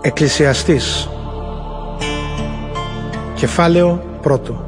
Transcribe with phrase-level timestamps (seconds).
[0.00, 1.08] Εκκλησιαστής
[3.34, 4.66] Κεφάλαιο πρώτο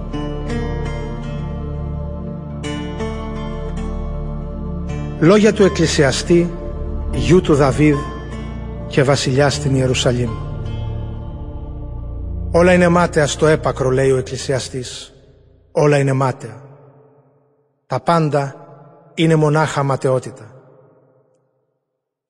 [5.20, 6.54] Λόγια του Εκκλησιαστή,
[7.12, 7.96] γιού του Δαβίδ
[8.86, 10.30] και βασιλιά στην Ιερουσαλήμ.
[12.50, 15.12] Όλα είναι μάταια στο έπακρο, λέει ο Εκκλησιαστής.
[15.72, 16.62] Όλα είναι μάταια.
[17.86, 18.54] Τα πάντα
[19.14, 20.57] είναι μονάχα ματαιότητα.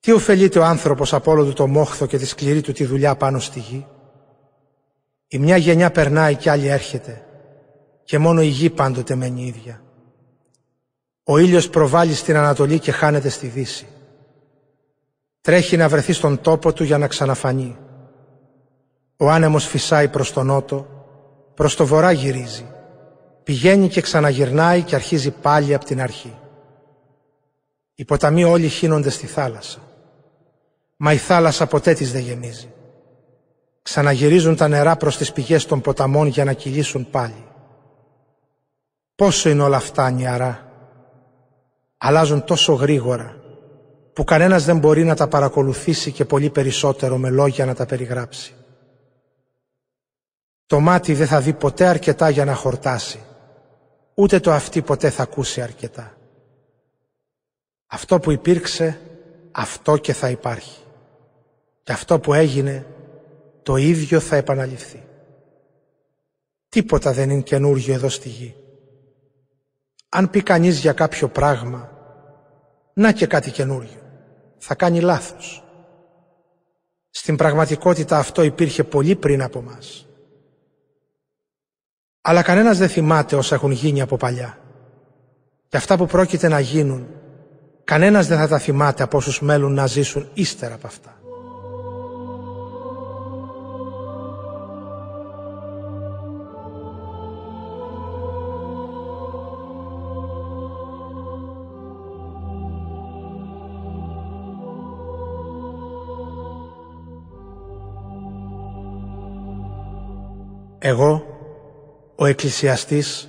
[0.01, 3.17] Τι ωφελείται ο άνθρωπος από όλο του το μόχθο και τη σκληρή του τη δουλειά
[3.17, 3.87] πάνω στη γη;
[5.29, 7.23] Η μια γενιά περνάει και άλλη έρχεται
[8.09, 9.83] και μόνο η γη πάντοτε μένει ίδια.
[11.25, 13.87] Ο ήλιος προβάλλει στην Ανατολή και χάνεται στη Δύση.
[15.41, 17.77] Τρέχει να βρεθεί στον τόπο του για να ξαναφανεί.
[19.17, 20.87] Ο άνεμος φυσάει προς τον νότο,
[21.55, 22.67] προς το βορρά γυρίζει.
[23.43, 26.39] Πηγαίνει και ξαναγυρνάει και αρχίζει πάλι από την αρχή.
[27.95, 29.88] Οι ποταμοί όλοι χύνονται στη θάλασσα.
[31.01, 32.73] Μα η θάλασσα ποτέ της δεν γεμίζει.
[33.83, 37.45] Ξαναγυρίζουν τα νερά προς τις πηγές των ποταμών για να κυλήσουν πάλι.
[39.15, 40.73] Πόσο είναι όλα αυτά νιαρά.
[41.99, 43.37] Αλλάζουν τόσο γρήγορα
[44.13, 48.55] που κανένας δεν μπορεί να τα παρακολουθήσει και πολύ περισσότερο με λόγια να τα περιγράψει.
[50.67, 53.21] Το μάτι δεν θα δει ποτέ αρκετά για να χορτάσει,
[54.15, 56.17] ούτε το αυτή ποτέ θα ακούσει αρκετά.
[57.87, 59.01] Αυτό που υπήρξε,
[59.51, 60.81] αυτό και θα υπάρχει.
[61.89, 62.87] Και αυτό που έγινε,
[63.63, 65.03] το ίδιο θα επαναληφθεί.
[66.69, 68.55] Τίποτα δεν είναι καινούργιο εδώ στη γη.
[70.09, 71.93] Αν πει κανείς για κάποιο πράγμα,
[72.95, 74.01] να και κάτι καινούργιο,
[74.59, 75.65] θα κάνει λάθος.
[77.11, 80.07] Στην πραγματικότητα αυτό υπήρχε πολύ πριν από μας.
[82.21, 84.59] Αλλά κανένας δεν θυμάται όσα έχουν γίνει από παλιά.
[85.69, 87.07] Και αυτά που πρόκειται να γίνουν,
[87.85, 91.18] κανένας δεν θα τα θυμάται από όσους μέλουν να ζήσουν ύστερα από αυτά.
[110.89, 111.27] Εγώ,
[112.17, 113.29] ο εκκλησιαστής,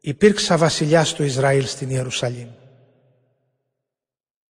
[0.00, 2.48] υπήρξα βασιλιάς του Ισραήλ στην Ιερουσαλήμ.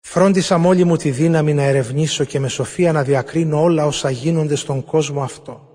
[0.00, 4.54] Φρόντισα μόλι μου τη δύναμη να ερευνήσω και με σοφία να διακρίνω όλα όσα γίνονται
[4.54, 5.68] στον κόσμο αυτό.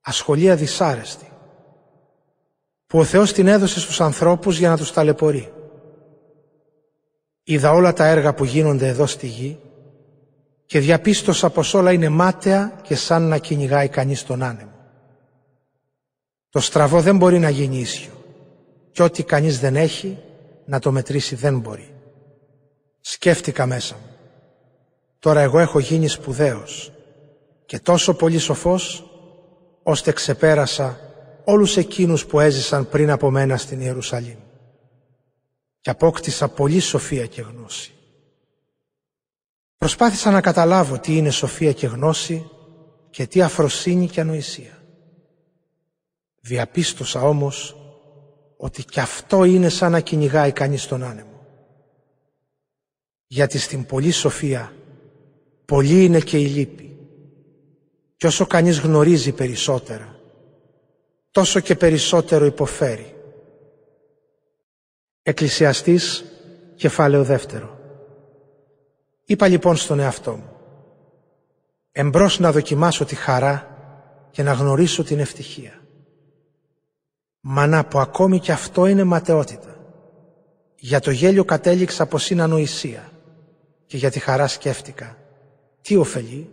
[0.00, 1.28] Ασχολία δυσάρεστη,
[2.86, 5.52] που ο Θεός την έδωσε στους ανθρώπους για να τους ταλαιπωρεί.
[7.42, 9.58] Είδα όλα τα έργα που γίνονται εδώ στη γη
[10.68, 14.72] και διαπίστωσα πως όλα είναι μάταια και σαν να κυνηγάει κανείς τον άνεμο.
[16.50, 18.12] Το στραβό δεν μπορεί να γίνει ίσιο
[18.92, 20.18] και ό,τι κανείς δεν έχει
[20.64, 21.94] να το μετρήσει δεν μπορεί.
[23.00, 24.16] Σκέφτηκα μέσα μου.
[25.18, 26.92] Τώρα εγώ έχω γίνει σπουδαίος
[27.66, 29.10] και τόσο πολύ σοφός
[29.82, 31.00] ώστε ξεπέρασα
[31.44, 34.38] όλους εκείνους που έζησαν πριν από μένα στην Ιερουσαλήμ
[35.80, 37.92] και απόκτησα πολύ σοφία και γνώση.
[39.78, 42.50] Προσπάθησα να καταλάβω τι είναι σοφία και γνώση
[43.10, 44.82] και τι αφροσύνη και ανοησία.
[46.40, 47.76] Διαπίστωσα όμως
[48.56, 51.46] ότι κι αυτό είναι σαν να κυνηγάει κανείς τον άνεμο.
[53.26, 54.72] Γιατί στην πολλή σοφία
[55.64, 56.96] πολύ είναι και η λύπη.
[58.16, 60.20] Και όσο κανείς γνωρίζει περισσότερα,
[61.30, 63.14] τόσο και περισσότερο υποφέρει.
[65.22, 66.24] Εκκλησιαστής,
[66.76, 67.77] κεφάλαιο δεύτερο.
[69.30, 70.50] Είπα λοιπόν στον εαυτό μου,
[71.92, 73.76] εμπρός να δοκιμάσω τη χαρά
[74.30, 75.72] και να γνωρίσω την ευτυχία.
[77.40, 79.76] Μα να πω ακόμη και αυτό είναι ματαιότητα.
[80.76, 83.10] Για το γέλιο κατέληξα πως είναι ανοησία
[83.86, 85.16] και για τη χαρά σκέφτηκα.
[85.80, 86.50] Τι ωφελεί,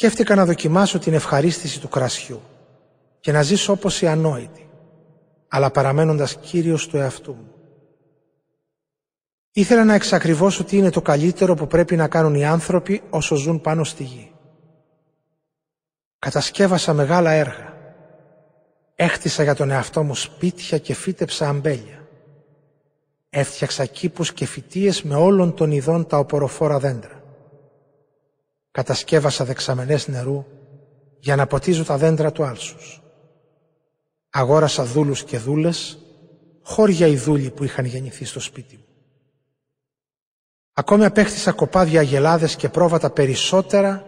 [0.00, 2.40] Σκέφτηκα να δοκιμάσω την ευχαρίστηση του κρασιού
[3.20, 4.68] και να ζήσω όπως οι ανόητοι,
[5.48, 7.52] αλλά παραμένοντας κύριος του εαυτού μου.
[9.52, 13.60] Ήθελα να εξακριβώσω τι είναι το καλύτερο που πρέπει να κάνουν οι άνθρωποι όσο ζουν
[13.60, 14.32] πάνω στη γη.
[16.18, 17.76] Κατασκεύασα μεγάλα έργα.
[18.94, 22.08] Έχτισα για τον εαυτό μου σπίτια και φύτεψα αμπέλια.
[23.30, 27.17] Έφτιαξα κήπους και φυτίες με όλων των ειδών τα οποροφόρα δέντρα.
[28.78, 30.44] Κατασκεύασα δεξαμενές νερού
[31.18, 33.02] για να ποτίζω τα δέντρα του άλσους.
[34.30, 35.98] Αγόρασα δούλους και δούλες,
[36.62, 38.84] χώρια οι δούλοι που είχαν γεννηθεί στο σπίτι μου.
[40.72, 44.06] Ακόμη απέκτησα κοπάδια αγελάδες και πρόβατα περισσότερα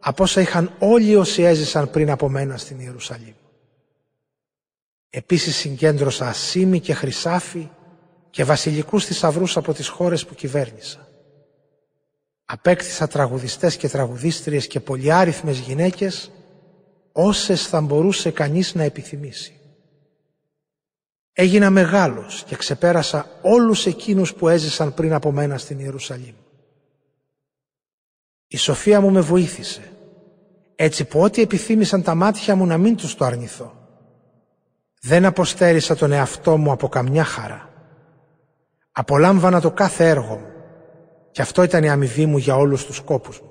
[0.00, 3.34] από όσα είχαν όλοι όσοι έζησαν πριν από μένα στην Ιερουσαλήμ.
[5.10, 7.68] Επίσης συγκέντρωσα ασίμι και χρυσάφι
[8.30, 11.07] και βασιλικούς θησαυρούς από τις χώρες που κυβέρνησα.
[12.50, 16.30] Απέκτησα τραγουδιστές και τραγουδίστριες και πολυάριθμες γυναίκες,
[17.12, 19.60] όσες θα μπορούσε κανείς να επιθυμήσει.
[21.32, 26.34] Έγινα μεγάλος και ξεπέρασα όλους εκείνους που έζησαν πριν από μένα στην Ιερουσαλήμ.
[28.46, 29.92] Η σοφία μου με βοήθησε,
[30.74, 33.74] έτσι που ό,τι επιθύμησαν τα μάτια μου να μην τους το αρνηθώ.
[35.00, 37.70] Δεν αποστέρισα τον εαυτό μου από καμιά χαρά.
[38.92, 40.56] Απολάμβανα το κάθε έργο μου
[41.30, 43.50] και αυτό ήταν η αμοιβή μου για όλους τους κόπους μου.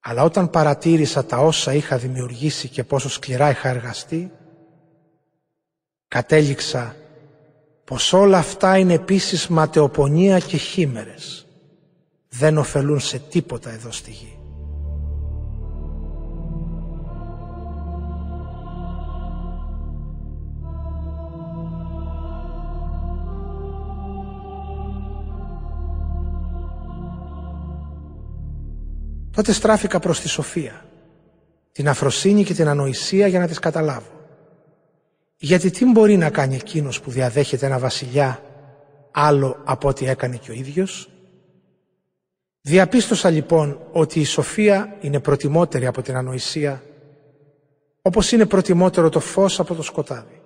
[0.00, 4.32] Αλλά όταν παρατήρησα τα όσα είχα δημιουργήσει και πόσο σκληρά είχα εργαστεί,
[6.08, 6.96] κατέληξα
[7.84, 11.46] πως όλα αυτά είναι επίσης ματαιοπονία και χήμερες.
[12.28, 14.39] Δεν ωφελούν σε τίποτα εδώ στη γη.
[29.40, 30.84] Τότε στράφηκα προς τη σοφία,
[31.72, 34.10] την αφροσύνη και την ανοησία για να τις καταλάβω.
[35.36, 38.42] Γιατί τι μπορεί να κάνει εκείνος που διαδέχεται ένα βασιλιά
[39.10, 41.10] άλλο από ό,τι έκανε και ο ίδιος;
[42.60, 46.82] Διαπίστωσα λοιπόν ότι η σοφία είναι προτιμότερη από την ανοησία
[48.02, 50.42] όπως είναι προτιμότερο το φως από το σκοτάδι.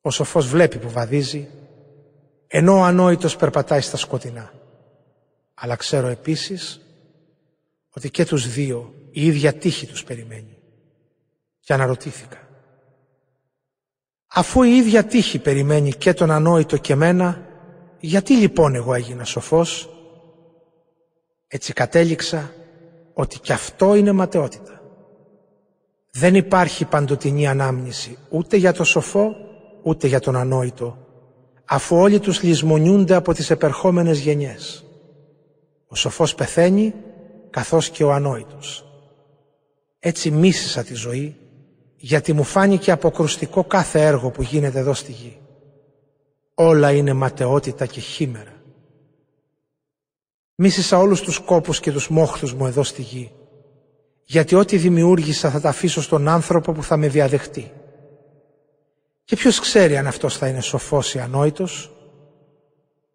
[0.00, 1.48] Ο σοφός βλέπει που βαδίζει
[2.46, 4.52] ενώ ο ανόητος περπατάει στα σκοτεινά.
[5.54, 6.80] Αλλά ξέρω επίσης
[7.90, 10.58] ότι και τους δύο η ίδια τύχη τους περιμένει.
[11.60, 12.38] Και αναρωτήθηκα.
[14.26, 17.46] Αφού η ίδια τύχη περιμένει και τον ανόητο και μένα,
[18.00, 19.88] γιατί λοιπόν εγώ έγινα σοφός;
[21.48, 22.52] Έτσι κατέληξα
[23.12, 24.82] ότι και αυτό είναι ματαιότητα.
[26.10, 29.36] Δεν υπάρχει παντοτινή ανάμνηση ούτε για το σοφό
[29.82, 30.98] ούτε για τον ανόητο,
[31.64, 34.84] αφού όλοι τους λησμονιούνται από τις επερχόμενες γενιές.
[35.86, 36.94] Ο σοφός πεθαίνει
[37.50, 38.84] καθώς και ο ανόητος.
[39.98, 41.36] Έτσι μίσησα τη ζωή,
[41.96, 45.38] γιατί μου φάνηκε αποκρουστικό κάθε έργο που γίνεται εδώ στη γη.
[46.54, 48.52] Όλα είναι ματαιότητα και χήμερα.
[50.54, 53.32] Μίσησα όλους τους κόπους και τους μόχθους μου εδώ στη γη,
[54.24, 57.72] γιατί ό,τι δημιούργησα θα τα αφήσω στον άνθρωπο που θα με διαδεχτεί.
[59.24, 61.90] Και ποιος ξέρει αν αυτός θα είναι σοφός ή ανόητος,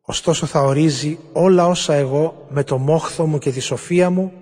[0.06, 4.34] Ωστόσο θα ορίζει όλα όσα εγώ με το μόχθο μου και τη σοφία μου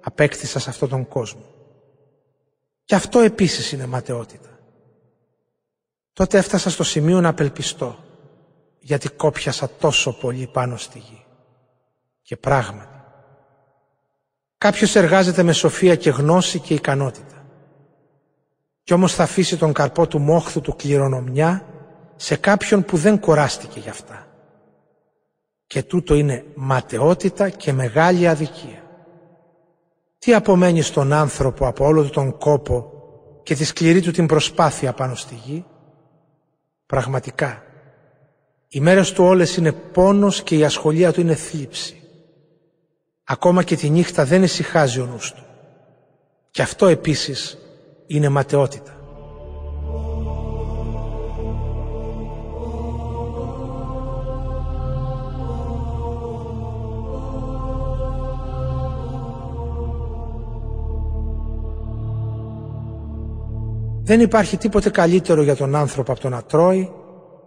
[0.00, 1.44] απέκτησα σε αυτόν τον κόσμο.
[2.84, 4.48] Και αυτό επίσης είναι ματαιότητα.
[6.12, 7.98] Τότε έφτασα στο σημείο να απελπιστώ,
[8.80, 11.24] γιατί κόπιασα τόσο πολύ πάνω στη γη.
[12.22, 13.02] Και πράγματι,
[14.58, 17.46] κάποιος εργάζεται με σοφία και γνώση και ικανότητα.
[18.82, 21.66] Κι όμως θα αφήσει τον καρπό του μόχθου του κληρονομιά
[22.16, 24.27] σε κάποιον που δεν κοράστηκε γι' αυτά
[25.68, 28.82] και τούτο είναι ματαιότητα και μεγάλη αδικία.
[30.18, 32.92] Τι απομένει στον άνθρωπο από όλο τον κόπο
[33.42, 35.64] και τη σκληρή του την προσπάθεια πάνω στη γη;
[36.86, 37.62] Πραγματικά,
[38.68, 42.02] οι μέρες του όλες είναι πόνος και η ασχολία του είναι θλίψη.
[43.24, 45.42] Ακόμα και τη νύχτα δεν ησυχάζει ο νους του.
[46.50, 47.58] Και αυτό επίσης
[48.06, 48.97] είναι ματαιότητα.
[64.08, 66.92] Δεν υπάρχει τίποτε καλύτερο για τον άνθρωπο από το να τρώει,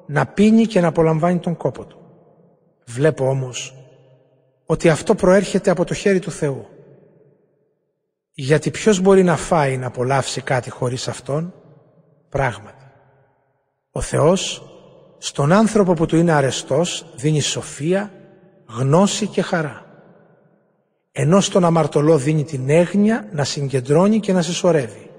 [0.06, 1.98] να πίνει και να απολαμβάνει τον κόπο του.
[2.86, 3.76] Βλέπω όμως
[4.66, 6.68] ότι αυτό προέρχεται από το χέρι του Θεού.
[8.32, 11.54] Γιατί ποιος μπορεί να φάει να απολαύσει κάτι χωρίς Αυτόν,
[12.30, 12.86] πράγματι.
[13.92, 14.64] Ο Θεός
[15.18, 18.12] στον άνθρωπο που του είναι αρεστός δίνει σοφία,
[18.68, 19.86] γνώση και χαρά.
[21.12, 25.11] Ενώ στον αμαρτωλό δίνει την έγνοια να συγκεντρώνει και να συσσωρεύει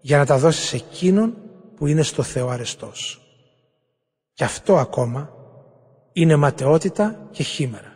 [0.00, 1.36] για να τα δώσεις σε εκείνον
[1.76, 3.20] που είναι στο Θεό αρεστός.
[4.32, 5.30] Και αυτό ακόμα
[6.12, 7.94] είναι ματαιότητα και χήμερα.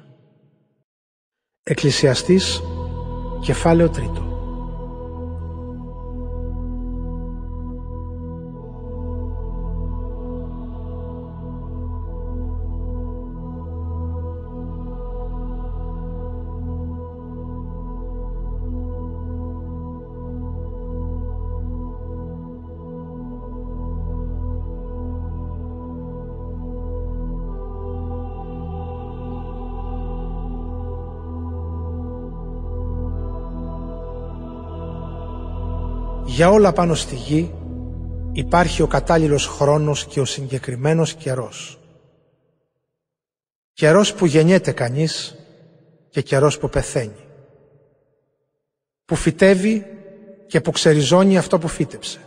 [1.63, 2.61] Εκκλησιαστής,
[3.41, 4.34] κεφάλαιο τρίτο.
[36.35, 37.55] Για όλα πάνω στη γη
[38.33, 41.79] υπάρχει ο κατάλληλος χρόνος και ο συγκεκριμένος καιρός.
[43.73, 45.37] Καιρός που γεννιέται κανείς
[46.09, 47.25] και καιρός που πεθαίνει.
[49.05, 49.87] Που φυτεύει
[50.47, 52.21] και που ξεριζώνει αυτό που φύτεψε.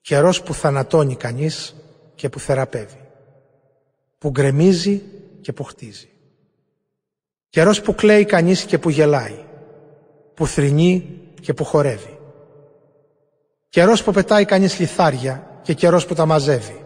[0.00, 1.74] Καιρός που θανατώνει κανείς
[2.14, 3.08] και που θεραπεύει.
[4.18, 5.02] Που γκρεμίζει
[5.40, 6.08] και που χτίζει.
[7.48, 9.44] Καιρός που κλαίει κανείς και που γελάει.
[10.34, 12.17] Που θρυνεί και που χορεύει.
[13.68, 16.84] Καιρός που πετάει κανείς λιθάρια και καιρός που τα μαζεύει.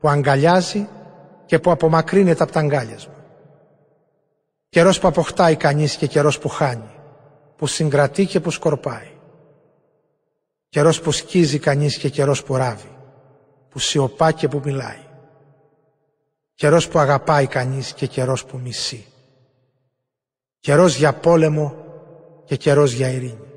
[0.00, 0.88] Που αγκαλιάζει
[1.46, 3.14] και που απομακρύνεται από τα αγκάλιασμα.
[4.68, 6.90] Καιρός που αποκτάει κανείς και καιρός που χάνει.
[7.56, 9.10] Που συγκρατεί και που σκορπάει.
[10.68, 12.96] Καιρός που σκίζει κανείς και καιρός που ράβει.
[13.68, 15.04] Που σιωπά και που μιλάει.
[16.54, 19.06] Καιρός που αγαπάει κανείς και καιρός που μισεί.
[20.60, 21.74] Καιρός για πόλεμο
[22.44, 23.55] και καιρός για ειρήνη.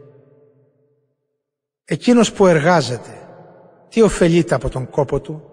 [1.91, 3.10] Εκείνος που εργάζεται,
[3.89, 5.43] τι ωφελείται από τον κόπο του;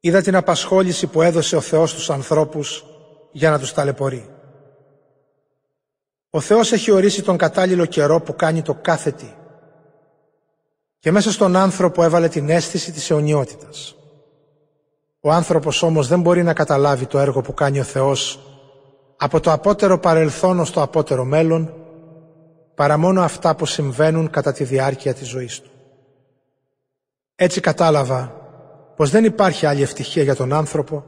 [0.00, 2.84] Είδα την απασχόληση που έδωσε ο Θεός στους ανθρώπους
[3.32, 4.28] για να τους ταλαιπωρεί.
[6.30, 9.34] Ο Θεός έχει ορίσει τον κατάλληλο καιρό που κάνει το κάθε τι.
[10.98, 13.96] Και μέσα στον άνθρωπο έβαλε την αίσθηση της αιωνιότητας.
[15.20, 18.40] Ο άνθρωπος όμως δεν μπορεί να καταλάβει το έργο που κάνει ο Θεός
[19.16, 21.79] από το απότερο παρελθόν ως το απότερο μέλλον
[22.74, 25.70] παρά μόνο αυτά που συμβαίνουν κατά τη διάρκεια της ζωής του.
[27.34, 28.34] Έτσι κατάλαβα
[28.96, 31.04] πως δεν υπάρχει άλλη ευτυχία για τον άνθρωπο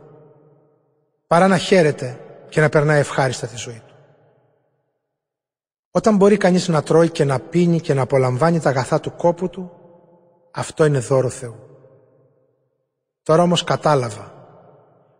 [1.26, 3.95] παρά να χαίρεται και να περνάει ευχάριστα τη ζωή του.
[5.90, 9.50] Όταν μπορεί κανείς να τρώει και να πίνει και να απολαμβάνει τα αγαθά του κόπου
[9.50, 9.71] του,
[10.50, 11.57] αυτό είναι δώρο Θεού.
[13.23, 14.33] Τώρα όμως κατάλαβα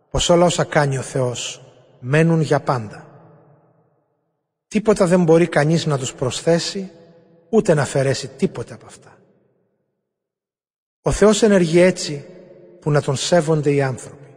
[0.09, 1.63] πως όλα όσα κάνει ο Θεός
[1.99, 3.12] μένουν για πάντα.
[4.73, 6.91] Τίποτα δεν μπορεί κανείς να τους προσθέσει,
[7.49, 9.17] ούτε να αφαιρέσει τίποτα από αυτά.
[11.01, 12.25] Ο Θεός ενεργεί έτσι
[12.79, 14.35] που να τον σέβονται οι άνθρωποι.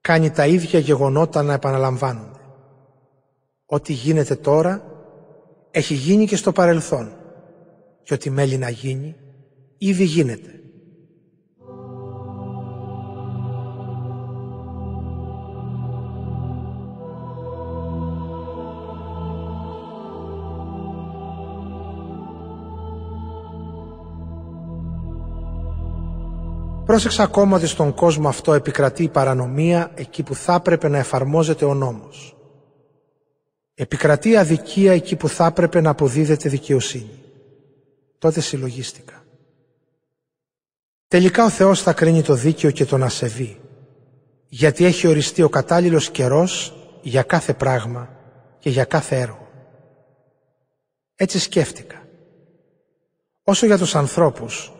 [0.00, 2.40] Κάνει τα ίδια γεγονότα να επαναλαμβάνονται.
[3.66, 4.84] Ό,τι γίνεται τώρα
[5.70, 7.16] έχει γίνει και στο παρελθόν
[8.02, 9.16] και ό,τι μέλει να γίνει
[9.78, 10.61] ήδη γίνεται.
[26.92, 31.64] Πρόσεξα ακόμα ότι στον κόσμο αυτό επικρατεί η παρανομία εκεί που θα έπρεπε να εφαρμόζεται
[31.64, 32.36] ο νόμος.
[33.74, 37.18] Επικρατεί η αδικία εκεί που θα έπρεπε να αποδίδεται δικαιοσύνη.
[38.18, 39.24] Τότε συλλογίστηκα.
[41.08, 43.60] Τελικά ο Θεός θα κρίνει το δίκαιο και τον ασεβή,
[44.48, 48.08] γιατί έχει οριστεί ο κατάλληλος καιρός για κάθε πράγμα
[48.58, 49.48] και για κάθε έργο.
[51.14, 52.06] Έτσι σκέφτηκα.
[53.42, 54.72] Όσο για τους ανθρώπους,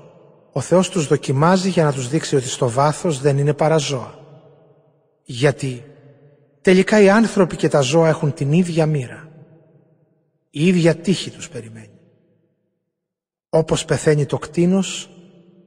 [0.52, 4.18] ο Θεός τους δοκιμάζει για να τους δείξει ότι στο βάθος δεν είναι παρά ζώα.
[5.24, 5.84] Γιατί
[6.60, 9.28] τελικά οι άνθρωποι και τα ζώα έχουν την ίδια μοίρα.
[10.50, 11.98] Η ίδια τύχη τους περιμένει.
[13.48, 15.10] Όπως πεθαίνει το κτίνος,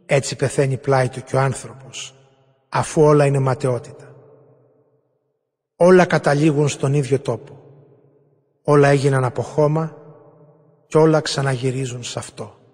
[0.06, 2.15] έτσι πεθαίνει πλάι του και ο άνθρωπος,
[2.70, 4.15] αφού όλα είναι ματαιότητα.
[5.75, 7.60] Όλα καταλήγουν στον ίδιο τόπο.
[8.63, 9.98] Όλα έγιναν από χώμα
[10.88, 12.64] και όλα ξαναγυρίζουν σε αυτό.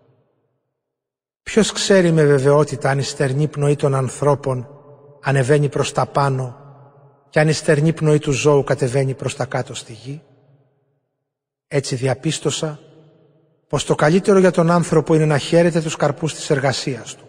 [1.44, 4.68] Ποιος ξέρει με βεβαιότητα αν η στερνή πνοή των ανθρώπων
[5.22, 6.56] ανεβαίνει προς τα πάνω
[7.30, 10.22] και αν η στερνή πνοή του ζώου κατεβαίνει προς τα κάτω στη γη;
[11.68, 12.80] Έτσι διαπίστωσα
[13.68, 17.26] πως το καλύτερο για τον άνθρωπο είναι να χαίρεται τους καρπούς της εργασίας του,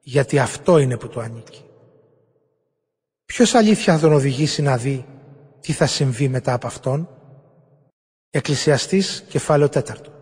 [0.00, 1.64] γιατί αυτό είναι που του ανήκει.
[3.24, 5.06] Ποιος αλήθεια θα τον οδηγήσει να δει
[5.60, 7.08] τι θα συμβεί μετά από αυτόν;
[8.30, 10.13] Εκκλησιαστής κεφάλαιο τέταρτο.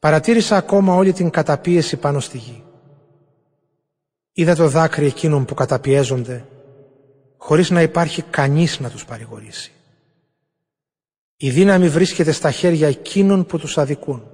[0.00, 2.64] Παρατήρησα ακόμα όλη την καταπίεση πάνω στη γη.
[4.32, 6.46] Είδα το δάκρυ εκείνων που καταπιέζονται,
[7.36, 9.72] χωρίς να υπάρχει κανείς να τους παρηγορήσει.
[11.36, 14.30] Η δύναμη βρίσκεται στα χέρια εκείνων που τους αδικούν.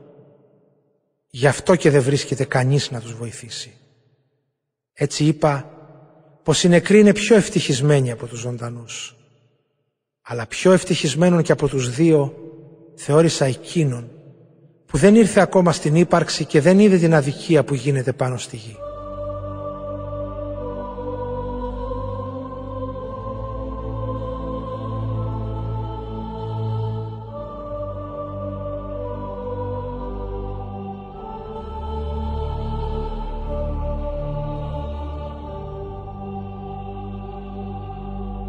[1.29, 3.75] Γι' αυτό και δεν βρίσκεται κανείς να τους βοηθήσει.
[4.93, 5.71] Έτσι είπα
[6.43, 9.17] πως οι νεκροί είναι πιο ευτυχισμένοι από τους ζωντανούς.
[10.23, 12.35] Αλλά πιο ευτυχισμένον και από τους δύο
[12.95, 14.16] θεώρησα εκείνον
[14.87, 18.57] που δεν ήρθε ακόμα στην ύπαρξη και δεν είδε την αδικία που γίνεται πάνω στη
[18.57, 18.77] γη.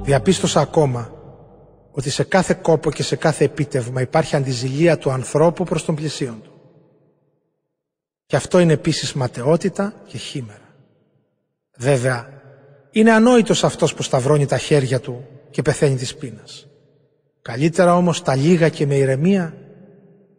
[0.03, 1.16] Διαπίστωσα ακόμα
[1.97, 6.41] ότι σε κάθε κόπο και σε κάθε επίτευγμα υπάρχει αντιζηλία του ανθρώπου προς τον πλησίον
[6.41, 6.51] του.
[8.25, 10.75] Και αυτό είναι επίσης ματαιότητα και χήμερα.
[11.77, 12.41] Βέβαια,
[12.91, 16.67] είναι ανόητος αυτός που σταυρώνει τα χέρια του και πεθαίνει της πείνας.
[17.41, 19.57] Καλύτερα όμως τα λίγα και με ηρεμία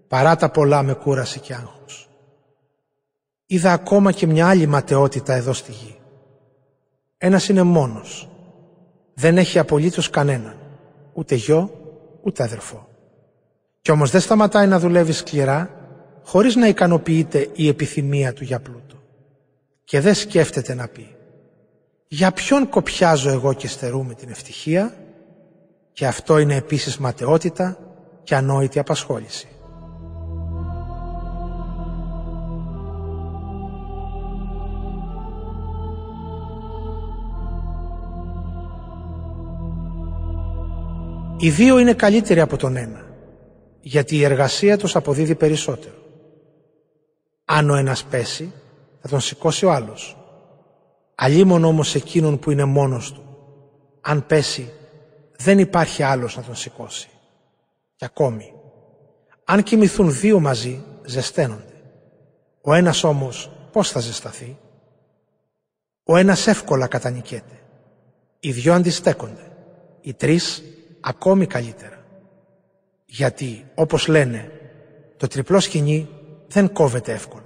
[0.09, 2.09] παρά τα πολλά με κούραση και άγχος.
[3.47, 5.99] Είδα ακόμα και μια άλλη ματαιότητα εδώ στη γη.
[7.19, 8.29] Ένας είναι μόνος.
[9.15, 10.68] Δεν έχει απολύτως κανέναν.
[11.19, 11.71] Ούτε γιο,
[12.23, 12.89] ούτε αδερφό.
[13.81, 15.71] Κι όμως δεν σταματάει να δουλεύει σκληρά
[16.25, 18.97] χωρίς να ικανοποιείται η επιθυμία του για πλούτο.
[19.85, 21.17] Και δεν σκέφτεται να πει
[22.09, 24.95] «Για ποιον κοπιάζω εγώ και στερούμε την ευτυχία»
[25.93, 27.79] και αυτό είναι επίσης ματαιότητα
[28.23, 29.49] και ανόητη απασχόληση.
[41.41, 43.07] Οι δύο είναι καλύτεροι από τον ένα,
[43.81, 45.95] γιατί η εργασία τους αποδίδει περισσότερο.
[47.45, 48.53] Αν ο ένας πέσει,
[49.01, 50.17] θα τον σηκώσει ο άλλος.
[51.15, 53.23] Αλλήμον όμως εκείνον που είναι μόνος του.
[54.01, 54.73] Αν πέσει,
[55.37, 57.09] δεν υπάρχει άλλος να τον σηκώσει.
[57.97, 58.53] Και ακόμη,
[59.45, 61.83] αν κοιμηθούν δύο μαζί, ζεσταίνονται.
[62.61, 64.59] Ο ένας όμως πώς θα ζεσταθεί;
[66.05, 67.63] Ο ένας εύκολα κατανικέται.
[68.41, 69.53] Οι δυο αντιστέκονται.
[70.01, 70.63] Οι τρεις
[71.01, 72.05] ακόμη καλύτερα.
[73.07, 74.51] Γιατί, όπως λένε,
[75.17, 76.09] το τριπλό σκηνή
[76.49, 77.43] δεν κόβεται εύκολα.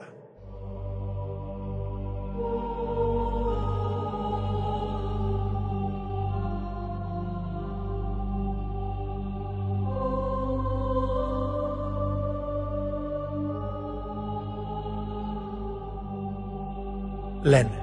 [17.45, 17.83] Λένε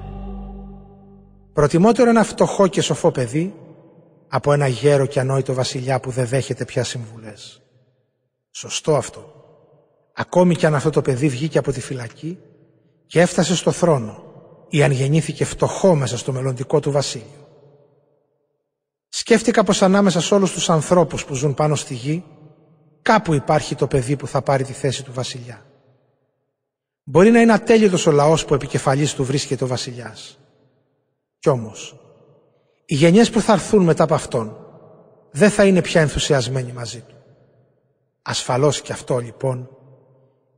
[1.52, 3.54] Προτιμότερο ένα φτωχό και σοφό παιδί
[4.32, 7.62] από ένα γέρο και ανόητο βασιλιά που δεν δέχεται πια συμβουλές.
[8.50, 9.34] Σωστό αυτό.
[10.14, 12.38] Ακόμη κι αν αυτό το παιδί βγήκε από τη φυλακή
[13.06, 14.22] και έφτασε στο θρόνο
[14.68, 17.48] ή αν γεννήθηκε φτωχό μέσα στο μελλοντικό του βασίλειο.
[19.08, 22.24] Σκέφτηκα πως ανάμεσα σε όλους τους ανθρώπους που ζουν πάνω στη γη
[23.02, 25.64] κάπου υπάρχει το παιδί που θα πάρει τη θέση του βασιλιά.
[27.04, 30.38] Μπορεί να είναι ατέλειωτος ο λαός που επικεφαλής του βρίσκεται ο βασιλιάς.
[31.38, 31.99] Κι όμως,
[32.90, 34.56] οι γενιές που θα έρθουν μετά από αυτόν
[35.30, 37.14] δεν θα είναι πια ενθουσιασμένοι μαζί του.
[38.22, 39.68] Ασφαλώς και αυτό λοιπόν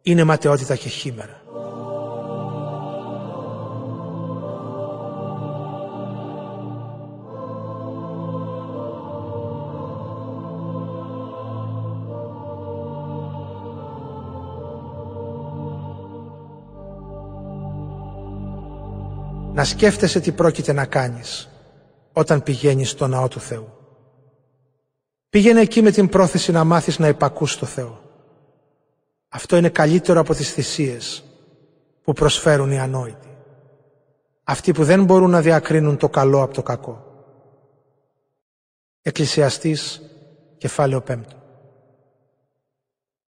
[0.03, 1.40] είναι ματαιότητα και χήμερα.
[19.55, 21.51] Να σκέφτεσαι τι πρόκειται να κάνεις
[22.12, 23.68] όταν πηγαίνεις στο ναό του Θεού.
[25.31, 28.01] Πήγαινε εκεί με την πρόθεση να μάθεις να υπακούς στο Θεό.
[29.29, 31.25] Αυτό είναι καλύτερο από τις θυσίες
[32.03, 33.37] που προσφέρουν οι ανόητοι.
[34.44, 37.07] Αυτοί που δεν μπορούν να διακρίνουν το καλό από το κακό.
[39.03, 40.03] Εκκλησιαστής,
[40.59, 41.37] κεφάλαιο πέμπτο.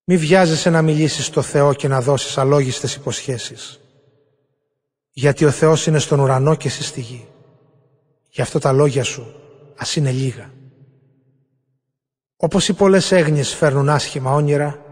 [0.04, 3.80] Μη βιάζεσαι να μιλήσεις στο Θεό και να δώσεις αλόγιστες υποσχέσεις.
[5.10, 7.28] Γιατί ο Θεός είναι στον ουρανό και εσύ στη γη.
[8.34, 9.34] Γι' αυτό τα λόγια σου
[9.76, 10.50] ας είναι λίγα.
[12.36, 14.84] Όπως οι πολλές έγνοιες φέρνουν άσχημα όνειρα,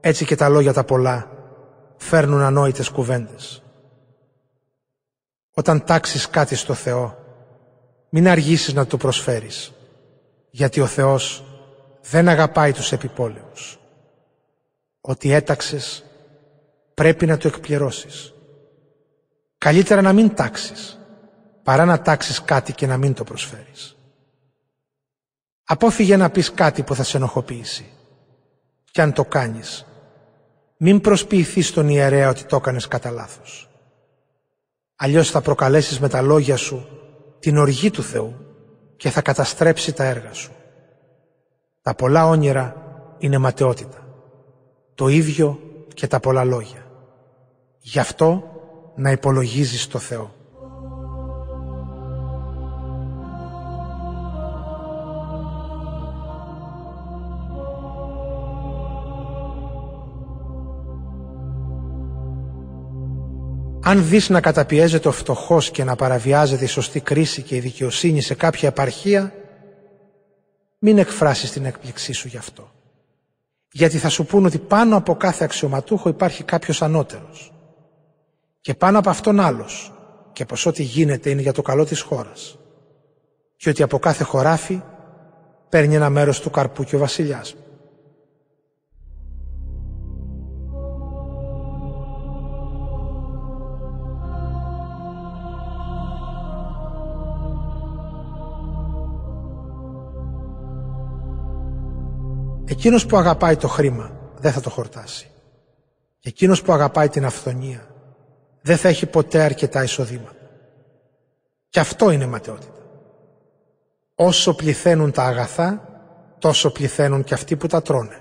[0.00, 1.30] έτσι και τα λόγια τα πολλά
[1.96, 3.62] φέρνουν ανόητες κουβέντες.
[5.54, 7.18] Όταν τάξεις κάτι στο Θεό,
[8.08, 9.72] μην αργήσεις να του προσφέρεις,
[10.50, 11.44] γιατί ο Θεός
[12.02, 13.78] δεν αγαπάει τους επιπόλαιους.
[15.00, 16.04] Ότι έταξες
[16.94, 18.34] πρέπει να το εκπληρώσεις.
[19.58, 20.97] Καλύτερα να μην τάξεις,
[21.68, 23.96] παρά να τάξεις κάτι και να μην το προσφέρεις.
[25.64, 27.86] Απόφυγε να πεις κάτι που θα σε ενοχοποιήσει.
[28.90, 29.86] Κι αν το κάνεις,
[30.76, 33.68] μην προσποιηθείς τον ιερέα ότι το έκανες κατά λάθος.
[34.96, 36.88] Αλλιώς θα προκαλέσεις με τα λόγια σου
[37.38, 38.36] την οργή του Θεού
[38.96, 40.52] και θα καταστρέψει τα έργα σου.
[41.82, 42.76] Τα πολλά όνειρα
[43.18, 44.06] είναι ματαιότητα.
[44.94, 45.60] Το ίδιο
[45.94, 46.86] και τα πολλά λόγια.
[47.78, 48.42] Γι' αυτό
[48.94, 50.36] να υπολογίζεις το Θεό.
[63.88, 68.20] Αν δεις να καταπιέζεται ο φτωχός και να παραβιάζεται η σωστή κρίση και η δικαιοσύνη
[68.20, 69.32] σε κάποια επαρχία,
[70.78, 72.70] μην εκφράσεις την έκπληξή σου γι' αυτό.
[73.72, 77.52] Γιατί θα σου πούν ότι πάνω από κάθε αξιωματούχο υπάρχει κάποιος ανώτερος.
[78.60, 79.92] Και πάνω από αυτόν άλλος.
[80.32, 82.58] Και πως ό,τι γίνεται είναι για το καλό της χώρας.
[83.56, 84.82] Και ότι από κάθε χωράφι
[85.68, 87.56] παίρνει ένα μέρος του καρπού και ο βασιλιάς.
[102.78, 105.30] Εκείνος που αγαπάει το χρήμα δεν θα το χορτάσει.
[106.18, 107.86] Και εκείνος που αγαπάει την αυθονία
[108.62, 110.50] δεν θα έχει ποτέ αρκετά εισοδήματα.
[111.68, 112.82] Και αυτό είναι ματαιότητα.
[114.14, 115.88] Όσο πληθαίνουν τα αγαθά,
[116.38, 118.20] τόσο πληθαίνουν και αυτοί που τα τρώνε.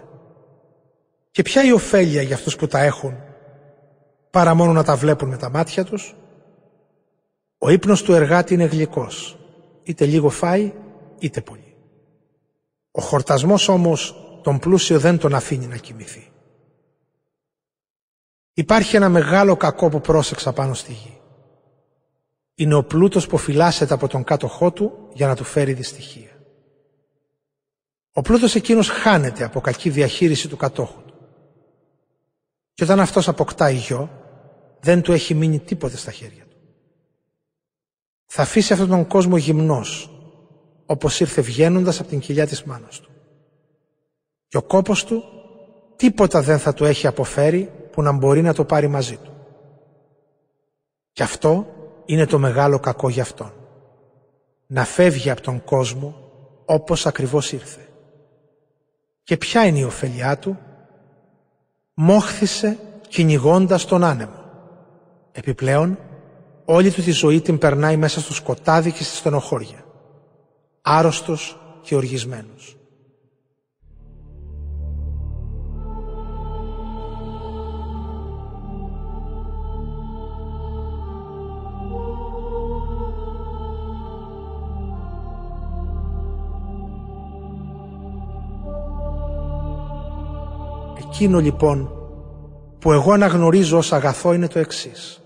[1.31, 3.17] Και ποια η ωφέλεια για αυτούς που τα έχουν,
[4.29, 6.15] παρά μόνο να τα βλέπουν με τα μάτια τους;
[7.57, 9.37] Ο ύπνος του εργάτη είναι γλυκός,
[9.83, 10.73] είτε λίγο φάει,
[11.19, 11.75] είτε πολύ.
[12.91, 16.31] Ο χορτασμός όμως τον πλούσιο δεν τον αφήνει να κοιμηθεί.
[18.53, 21.21] Υπάρχει ένα μεγάλο κακό που πρόσεξα πάνω στη γη.
[22.55, 26.29] Είναι ο πλούτος που φυλάσσεται από τον κάτοχό του για να του φέρει δυστυχία.
[28.11, 31.13] Ο πλούτος εκείνος χάνεται από κακή διαχείριση του κατόχου του.
[32.73, 34.09] Και όταν αυτός αποκτάει γιο,
[34.79, 36.57] δεν του έχει μείνει τίποτε στα χέρια του.
[38.25, 40.11] Θα αφήσει αυτόν τον κόσμο γυμνός,
[40.85, 43.11] όπως ήρθε βγαίνοντας από την κοιλιά της μάνας του.
[44.47, 45.23] Και ο κόπος του
[45.95, 49.31] τίποτα δεν θα του έχει αποφέρει που να μπορεί να το πάρει μαζί του.
[51.11, 51.65] Και αυτό
[52.05, 53.53] είναι το μεγάλο κακό για αυτόν.
[54.67, 56.15] Να φεύγει από τον κόσμο
[56.65, 57.87] όπως ακριβώς ήρθε.
[59.23, 60.57] Και ποια είναι η ωφελιά του;
[61.93, 64.43] Μόχθησε κυνηγώντας τον άνεμο.
[65.31, 65.97] Επιπλέον,
[66.65, 69.85] όλη του τη ζωή την περνάει μέσα στο σκοτάδι και στη στενοχώρια.
[70.81, 72.76] Άρρωστος και οργισμένος.
[91.07, 91.91] Εκείνο λοιπόν
[92.79, 95.21] που εγώ αναγνωρίζω ως αγαθό είναι το εξής.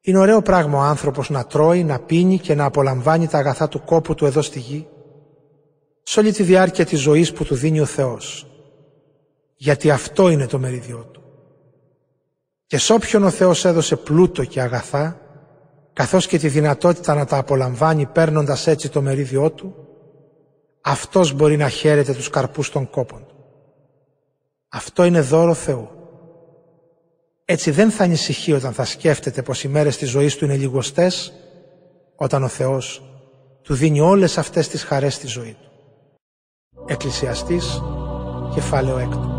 [0.00, 3.82] Είναι ωραίο πράγμα ο άνθρωπος να τρώει, να πίνει και να απολαμβάνει τα αγαθά του
[3.84, 4.86] κόπου του εδώ στη γη
[6.02, 8.46] σε όλη τη διάρκεια της ζωής που του δίνει ο Θεός.
[9.56, 11.22] Γιατί αυτό είναι το μεριδιό του.
[12.66, 15.20] Και σ' όποιον ο Θεός έδωσε πλούτο και αγαθά,
[15.92, 19.74] καθώς και τη δυνατότητα να τα απολαμβάνει παίρνοντας έτσι το μερίδιό του,
[20.80, 23.37] αυτός μπορεί να χαίρεται τους καρπούς των κόπων του.
[24.68, 25.88] Αυτό είναι δώρο Θεού.
[27.44, 31.32] Έτσι δεν θα ανησυχεί όταν θα σκέφτεται πως οι μέρες της ζωής του είναι λιγοστές,
[32.16, 33.02] όταν ο Θεός
[33.62, 35.70] του δίνει όλες αυτές τις χαρές στη ζωή του.
[36.86, 37.80] Εκκλησιαστής,
[38.54, 39.37] κεφάλαιο έκτο.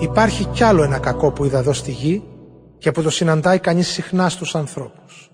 [0.00, 2.22] Υπάρχει κι άλλο ένα κακό που είδα εδώ στη γη
[2.78, 5.30] και που το συναντάει κανείς συχνά στους ανθρώπους.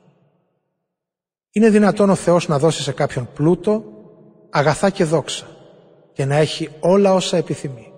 [1.50, 3.84] Είναι δυνατόν ο Θεός να δώσει σε κάποιον πλούτο,
[4.50, 5.46] αγαθά και δόξα
[6.12, 7.92] και να έχει όλα όσα επιθυμεί.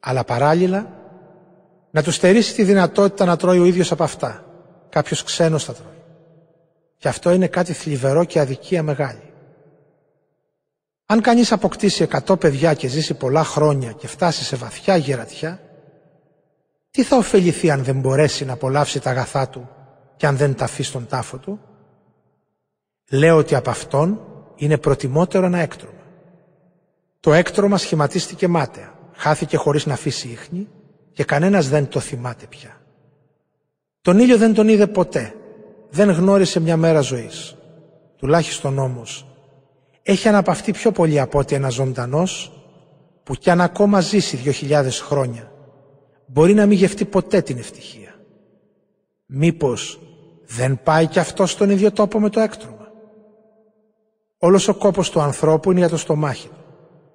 [0.00, 0.86] Αλλά παράλληλα
[1.90, 4.44] να του στερήσει τη δυνατότητα να τρώει ο ίδιος από αυτά.
[4.88, 6.02] Κάποιος ξένος θα τρώει.
[6.96, 9.33] Και αυτό είναι κάτι θλιβερό και αδικία μεγάλη.
[11.06, 15.60] Αν κανείς αποκτήσει εκατό παιδιά και ζήσει πολλά χρόνια και φτάσει σε βαθιά γερατιά,
[16.90, 19.68] τι θα ωφεληθεί αν δεν μπορέσει να απολαύσει τα αγαθά του
[20.16, 21.60] και αν δεν τα αφήσει στον τάφο του;
[23.10, 24.20] Λέω ότι από αυτόν
[24.56, 26.02] είναι προτιμότερο ένα έκτρωμα.
[27.20, 30.68] Το έκτρωμα σχηματίστηκε μάταια, χάθηκε χωρίς να αφήσει ίχνη
[31.12, 32.80] και κανένας δεν το θυμάται πια.
[34.00, 35.34] Τον ήλιο δεν τον είδε ποτέ,
[35.90, 37.56] δεν γνώρισε μια μέρα ζωής.
[38.16, 39.33] Τουλάχιστον όμως
[40.06, 42.52] έχει αναπαυτεί πιο πολύ από ότι ένας ζωντανός
[43.22, 45.52] που κι αν ακόμα ζήσει δύο χιλιάδες χρόνια
[46.26, 48.14] μπορεί να μην γευτεί ποτέ την ευτυχία.
[49.26, 50.00] Μήπως
[50.46, 52.88] δεν πάει κι αυτό στον ίδιο τόπο με το έκτρωμα;
[54.38, 56.64] Όλος ο κόπος του ανθρώπου είναι για το στομάχι του.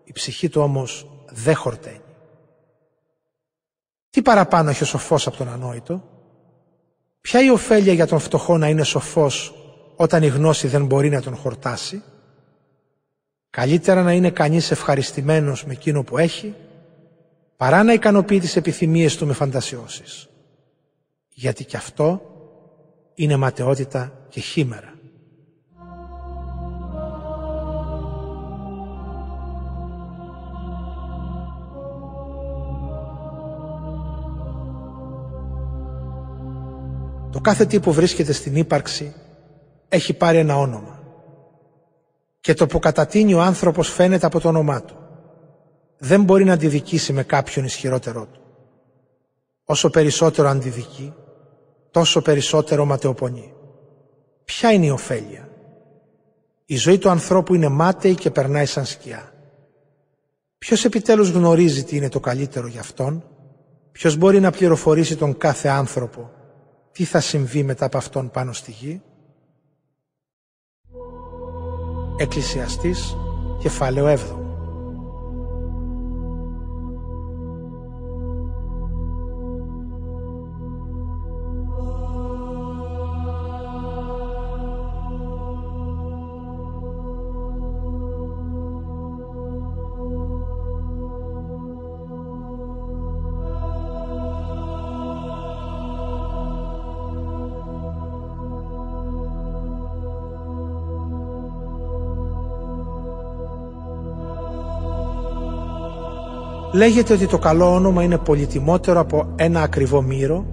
[0.04, 2.02] Η ψυχή του όμως δεν χορταίνει.
[4.10, 6.04] Τι παραπάνω έχει ο σοφός από τον ανόητο;
[7.22, 9.54] Ποια η ωφέλεια για τον φτωχό να είναι σοφός
[9.96, 12.04] όταν η γνώση δεν μπορεί να τον χορτάσει;
[13.50, 16.56] Καλύτερα να είναι κανείς ευχαριστημένος με εκείνο που έχει,
[17.58, 20.30] παρά να ικανοποιεί τις επιθυμίες του με φαντασιώσεις.
[21.30, 22.22] Γιατί κι αυτό
[23.14, 24.94] είναι ματαιότητα και χήμερα.
[37.32, 39.14] Το κάθε τι που βρίσκεται στην ύπαρξη
[39.90, 40.99] έχει πάρει ένα όνομα
[42.42, 44.96] και το που κατατείνει ο άνθρωπος φαίνεται από το όνομά του.
[45.98, 48.40] Δεν μπορεί να αντιδικήσει με κάποιον ισχυρότερό του.
[49.66, 51.14] Όσο περισσότερο αντιδικεί,
[51.92, 53.54] τόσο περισσότερο ματαιοπονεί.
[54.46, 55.50] Ποια είναι η ωφέλεια;
[56.66, 59.34] Η ζωή του ανθρώπου είναι μάταιη και περνάει σαν σκιά.
[60.58, 63.24] Ποιος επιτέλους γνωρίζει τι είναι το καλύτερο για αυτόν,
[63.92, 66.32] ποιος μπορεί να πληροφορήσει τον κάθε άνθρωπο
[66.92, 69.02] τι θα συμβεί μετά από αυτόν πάνω στη γη;
[72.22, 73.18] Εκκλησιαστής,
[73.60, 74.49] κεφάλαιο 7.
[106.74, 110.46] Λέγεται ότι το καλό όνομα είναι πολυτιμότερο από ένα ακριβό μύρο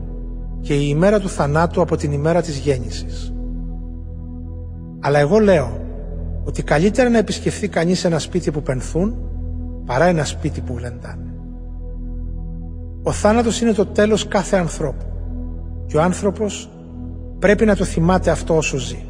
[0.60, 3.34] και η ημέρα του θανάτου από την ημέρα της γέννησης.
[5.00, 5.80] Αλλά εγώ λέω
[6.44, 9.16] ότι καλύτερα να επισκεφθεί κανείς ένα σπίτι που πενθούν
[9.86, 11.34] παρά ένα σπίτι που γλεντάνε.
[13.02, 15.04] Ο θάνατος είναι το τέλος κάθε ανθρώπου
[15.86, 16.70] και ο άνθρωπος
[17.38, 19.04] πρέπει να το θυμάται αυτό όσο ζει.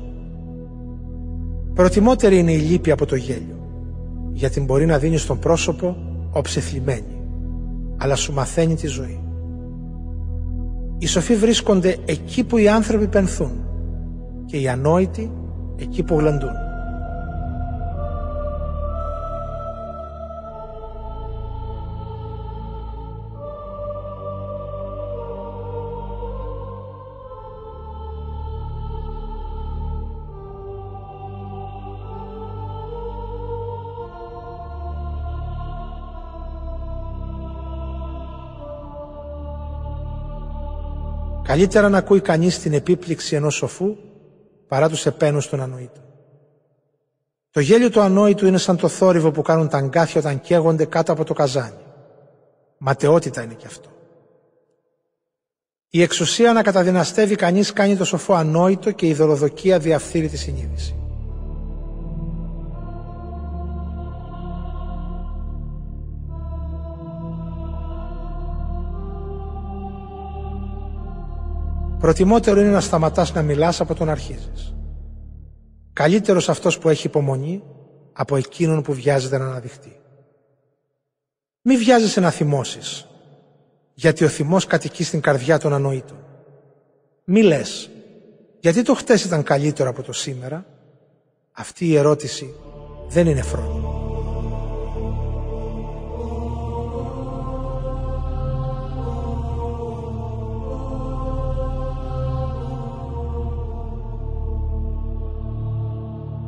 [1.74, 3.56] Προτιμότερη είναι η λύπη από το γέλιο
[4.32, 5.96] γιατί μπορεί να δίνει στον πρόσωπο
[6.36, 7.20] οψεθλιμμένη,
[7.96, 9.20] αλλά σου μαθαίνει τη ζωή.
[10.98, 13.64] Οι σοφοί βρίσκονται εκεί που οι άνθρωποι πενθούν
[14.46, 15.32] και οι ανόητοι
[15.76, 16.65] εκεί που γλαντούν.
[41.56, 43.96] Καλύτερα να ακούει κανείς την επίπληξη ενός σοφού
[44.68, 46.02] παρά τους επένους των ανοήτων.
[47.50, 51.12] Το γέλιο του ανόητου είναι σαν το θόρυβο που κάνουν τα αγκάθια όταν καίγονται κάτω
[51.12, 51.76] από το καζάνι.
[52.78, 53.88] Ματαιότητα είναι και αυτό.
[55.88, 61.05] Η εξουσία να καταδυναστεύει κανείς κάνει το σοφό ανόητο και η δωροδοκία διαφθείρει τη συνείδηση.
[72.06, 74.74] Προτιμότερο είναι να σταματάς να μιλάς από τον αρχίζεις.
[75.92, 77.62] Καλύτερος αυτός που έχει υπομονή
[78.12, 80.00] από εκείνον που βιάζεται να αναδειχτεί.
[81.62, 83.06] Μη βιάζεσαι να θυμώσεις,
[83.94, 86.18] γιατί ο θυμός κατοικεί στην καρδιά των ανοήτων.
[87.24, 87.90] Μη λες,
[88.60, 90.66] γιατί το χτες ήταν καλύτερο από το σήμερα.
[91.52, 92.54] Αυτή η ερώτηση
[93.08, 93.85] δεν είναι φρόνιμη.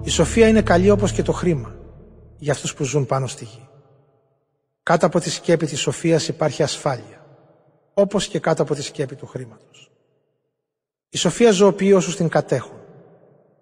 [0.09, 1.77] Η σοφία είναι καλή όπως και το χρήμα
[2.39, 3.69] για αυτούς που ζουν πάνω στη γη.
[4.83, 7.27] Κάτω από τη σκέπη της σοφίας υπάρχει ασφάλεια,
[7.95, 9.91] όπως και κάτω από τη σκέπη του χρήματος.
[11.09, 12.79] Η σοφία ζωοποιεί όσους την κατέχουν.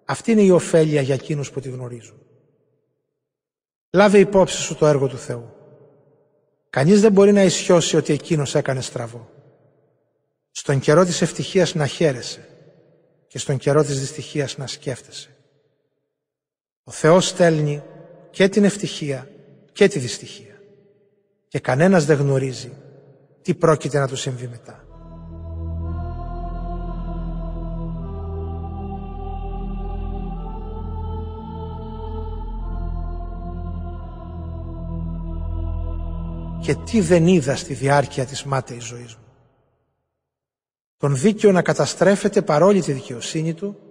[0.04, 2.18] Αυτή είναι η ωφέλεια για εκείνους που τη γνωρίζουν.
[3.90, 5.54] Λάβε υπόψη σου το έργο του Θεού.
[6.70, 9.30] Κανείς δεν μπορεί να ισιώσει ότι εκείνος έκανε στραβό.
[10.50, 12.48] Στον καιρό της ευτυχίας να χαίρεσαι
[13.28, 15.30] και στον καιρό της δυστυχίας να σκέφτεσαι.
[16.88, 17.82] Ο Θεός στέλνει
[18.30, 19.28] και την ευτυχία
[19.72, 20.60] και τη δυστυχία.
[21.48, 22.72] Και κανένας δεν γνωρίζει
[23.42, 24.84] τι πρόκειται να του συμβεί μετά.
[36.60, 39.24] Και τι δεν είδα στη διάρκεια της μάταιης ζωής μου.
[40.96, 43.85] Τον δίκαιο να καταστρέφεται παρόλη τη δικαιοσύνη του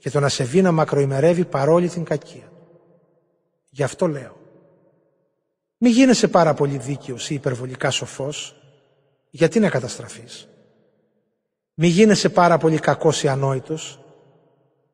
[0.00, 2.66] και τον ασεβή να μακροημερεύει παρόλη την κακία του.
[3.70, 4.36] Γι' αυτό λέω.
[5.78, 8.54] Μη γίνεσαι πάρα πολύ δίκαιος ή υπερβολικά σοφός,
[9.30, 10.48] γιατί να καταστραφείς;
[11.74, 14.00] Μη γίνεσαι πάρα πολύ κακός ή ανόητος,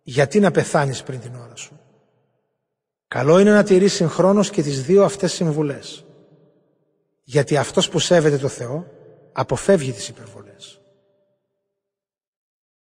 [0.03, 1.81] γιατί να πεθάνεις πριν την ώρα σου;
[3.09, 6.05] Καλό είναι να τηρείς συγχρόνως και τις δύο αυτές συμβουλές,
[7.23, 8.87] γιατί αυτός που σέβεται το Θεό
[9.33, 10.81] αποφεύγει τις υπερβολές.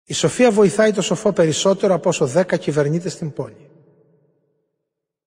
[0.03, 3.69] Η σοφία βοηθάει το σοφό περισσότερο από όσο δέκα κυβερνείται στην πόλη.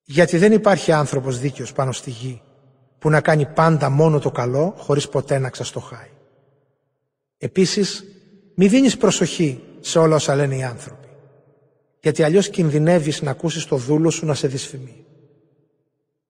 [0.02, 2.42] Γιατί δεν υπάρχει άνθρωπος δίκαιος πάνω στη γη
[2.98, 6.10] που να κάνει πάντα μόνο το καλό χωρίς ποτέ να ξαστοχάει.
[7.38, 8.04] Επίσης,
[8.54, 11.08] μη δίνεις προσοχή σε όλα όσα λένε οι άνθρωποι.
[12.00, 15.04] Γιατί αλλιώς κινδυνεύεις να ακούσεις το δούλο σου να σε δυσφημεί.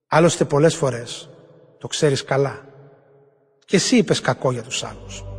[0.07, 1.29] Άλλωστε πολλές φορές
[1.79, 2.67] το ξέρεις καλά.
[3.65, 5.34] Και εσύ είπες κακό για τους άλλους.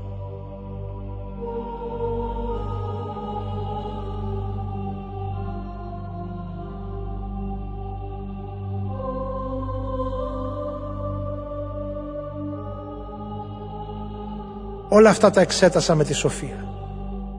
[14.89, 16.67] Όλα αυτά τα εξέτασα με τη Σοφία.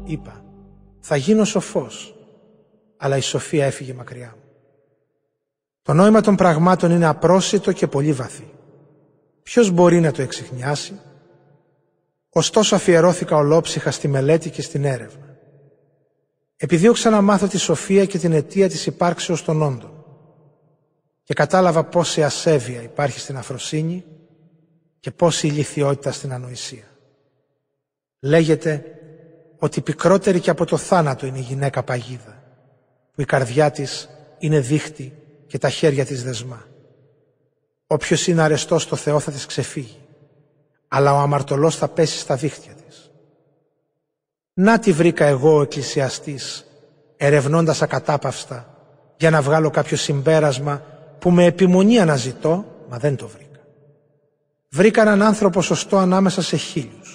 [0.04, 0.44] Είπα,
[1.00, 2.16] θα γίνω σοφός,
[2.96, 4.42] αλλά η Σοφία έφυγε μακριά μου.
[5.82, 8.50] Το νόημα των πραγμάτων είναι απρόσιτο και πολύ βαθύ.
[9.42, 11.00] Ποιος μπορεί να το εξηχνιάσει;
[12.28, 15.36] Ωστόσο αφιερώθηκα ολόψυχα στη μελέτη και στην έρευνα.
[16.56, 20.04] Επιδίωξα να μάθω τη σοφία και την αιτία της υπάρξεως των όντων
[21.22, 24.04] και κατάλαβα πόση ασέβεια υπάρχει στην αφροσύνη
[25.00, 26.95] και πόση ηλικιότητα στην ανοησία.
[28.26, 28.84] Λέγεται
[29.58, 32.42] ότι πικρότερη και από το θάνατο είναι η γυναίκα παγίδα,
[33.14, 34.08] που η καρδιά της
[34.38, 35.12] είναι δίχτυ
[35.46, 36.66] και τα χέρια της δεσμά.
[37.86, 40.00] Όποιος είναι αρεστός στο Θεό θα της ξεφύγει,
[40.88, 43.10] αλλά ο αμαρτωλός θα πέσει στα δίχτυα της.
[44.52, 46.66] Να τη βρήκα εγώ ο εκκλησιαστής,
[47.16, 48.74] ερευνώντας ακατάπαυστα,
[49.16, 50.82] για να βγάλω κάποιο συμπέρασμα
[51.18, 53.60] που με επιμονή αναζητώ, μα δεν το βρήκα.
[54.68, 57.05] Βρήκα έναν άνθρωπο σωστό ανάμεσα σε χίλιους,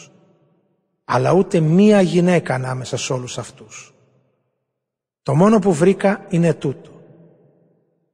[1.14, 3.94] αλλά ούτε μία γυναίκα ανάμεσα σε όλους αυτούς.
[5.24, 6.90] Το μόνο που βρήκα είναι τούτο.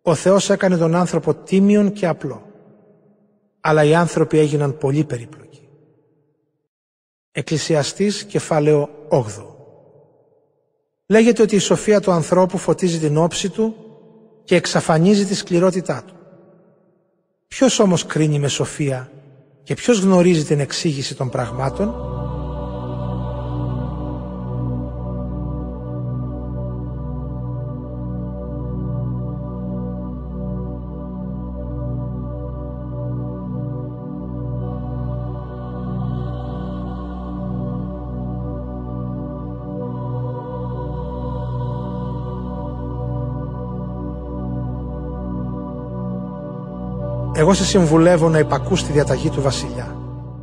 [0.02, 2.46] Ο Θεός έκανε τον άνθρωπο τίμιον και απλό,
[3.60, 5.70] αλλά οι άνθρωποι έγιναν πολύ περίπλοκοι.
[7.32, 9.22] Εκκλησιαστής κεφάλαιο 8.
[11.06, 13.76] Λέγεται ότι η σοφία του ανθρώπου φωτίζει την όψη του
[14.44, 16.16] και εξαφανίζει τη σκληρότητά του.
[17.48, 19.12] Ποιος όμως κρίνει με σοφία
[19.64, 22.17] και ποιος γνωρίζει την εξήγηση των πραγμάτων;
[47.38, 49.96] Εγώ σε συμβουλεύω να υπακούς τη διαταγή του βασιλιά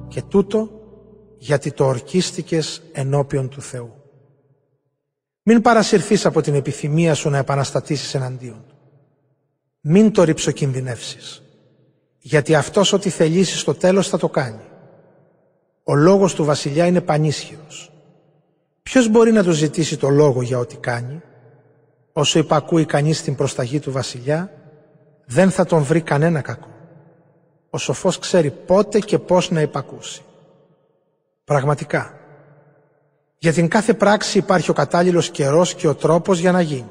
[0.09, 0.71] και τούτο
[1.39, 3.95] γιατί το ορκίστηκες ενώπιον του Θεού.
[5.43, 8.75] Μην παρασυρθείς από την επιθυμία σου να επαναστατήσεις εναντίον του.
[9.81, 11.43] Μην το ρηψοκινδυνεύσεις,
[12.19, 14.65] γιατί αυτός ό,τι θελήσει στο τέλος θα το κάνει.
[15.85, 17.93] Ο λόγος του βασιλιά είναι πανίσχυρος.
[18.83, 21.21] Ποιος μπορεί να του ζητήσει το λόγο για ό,τι κάνει,
[22.13, 24.51] όσο υπακούει κανείς την προσταγή του βασιλιά,
[25.27, 26.73] δεν θα τον βρει κανένα κακό
[27.75, 30.23] ο σοφός ξέρει πότε και πώς να υπακούσει.
[31.45, 32.19] Πραγματικά.
[33.39, 36.91] Για την κάθε πράξη υπάρχει ο κατάλληλος καιρός και ο τρόπος για να γίνει.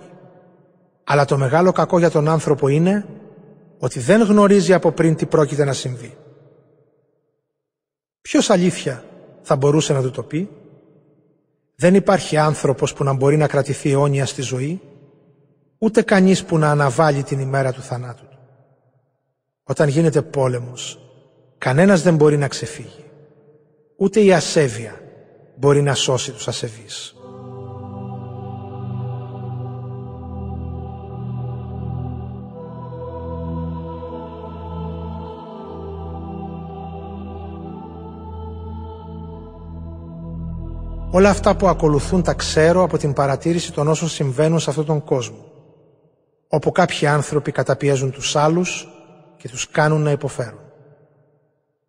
[1.03, 3.05] Αλλά το μεγάλο κακό για τον άνθρωπο είναι
[3.79, 6.17] ότι δεν γνωρίζει από πριν τι πρόκειται να συμβεί.
[8.21, 9.03] Ποιος αλήθεια
[9.41, 10.49] θα μπορούσε να του το πει;
[11.75, 14.81] Δεν υπάρχει άνθρωπος που να μπορεί να κρατηθεί αιώνια στη ζωή,
[15.77, 18.32] ούτε κανείς που να αναβάλει την ημέρα του θανάτου.
[19.65, 20.99] Όταν γίνεται πόλεμος,
[21.57, 23.03] κανένας δεν μπορεί να ξεφύγει.
[23.97, 25.01] Ούτε η ασέβεια
[25.55, 27.15] μπορεί να σώσει τους ασεβείς.
[41.11, 45.03] Όλα αυτά που ακολουθούν τα ξέρω από την παρατήρηση των όσων συμβαίνουν σε αυτόν τον
[45.03, 45.45] κόσμο,
[46.47, 48.87] όπου κάποιοι άνθρωποι καταπιέζουν τους άλλους
[49.43, 50.59] και τους κάνουν να υποφέρουν.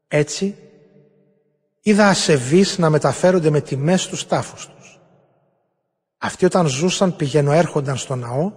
[0.09, 0.57] Έτσι,
[1.81, 5.01] είδα ασεβείς να μεταφέρονται με τιμές στους τάφους τους.
[6.19, 8.53] Αυτοί όταν ζούσαν πηγαίνω έρχονταν στο ναό,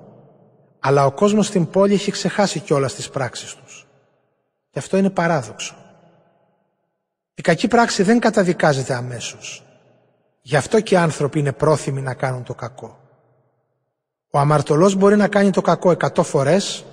[0.79, 3.87] αλλά ο κόσμος στην πόλη έχει ξεχάσει κιόλας τις πράξεις τους.
[4.71, 5.75] Και αυτό είναι παράδοξο.
[7.35, 9.63] Η κακή πράξη δεν καταδικάζεται αμέσως.
[10.41, 12.99] Γι' αυτό και οι άνθρωποι είναι πρόθυμοι να κάνουν το κακό.
[14.29, 16.85] Ο αμαρτωλός μπορεί να κάνει το κακό εκατό φορές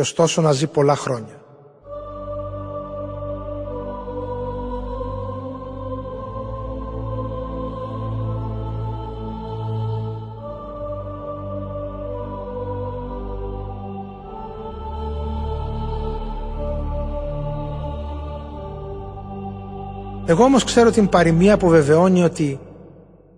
[0.00, 1.40] και ωστόσο να ζει πολλά χρόνια.
[20.26, 22.60] Εγώ όμως ξέρω την παροιμία που βεβαιώνει ότι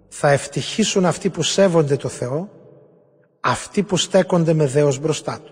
[0.08, 2.48] θα ευτυχήσουν αυτοί που σέβονται το Θεό,
[3.40, 5.51] αυτοί που στέκονται με δέος μπροστά Του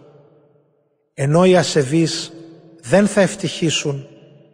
[1.22, 2.32] ενώ οι ασεβείς
[2.80, 4.06] δεν θα ευτυχήσουν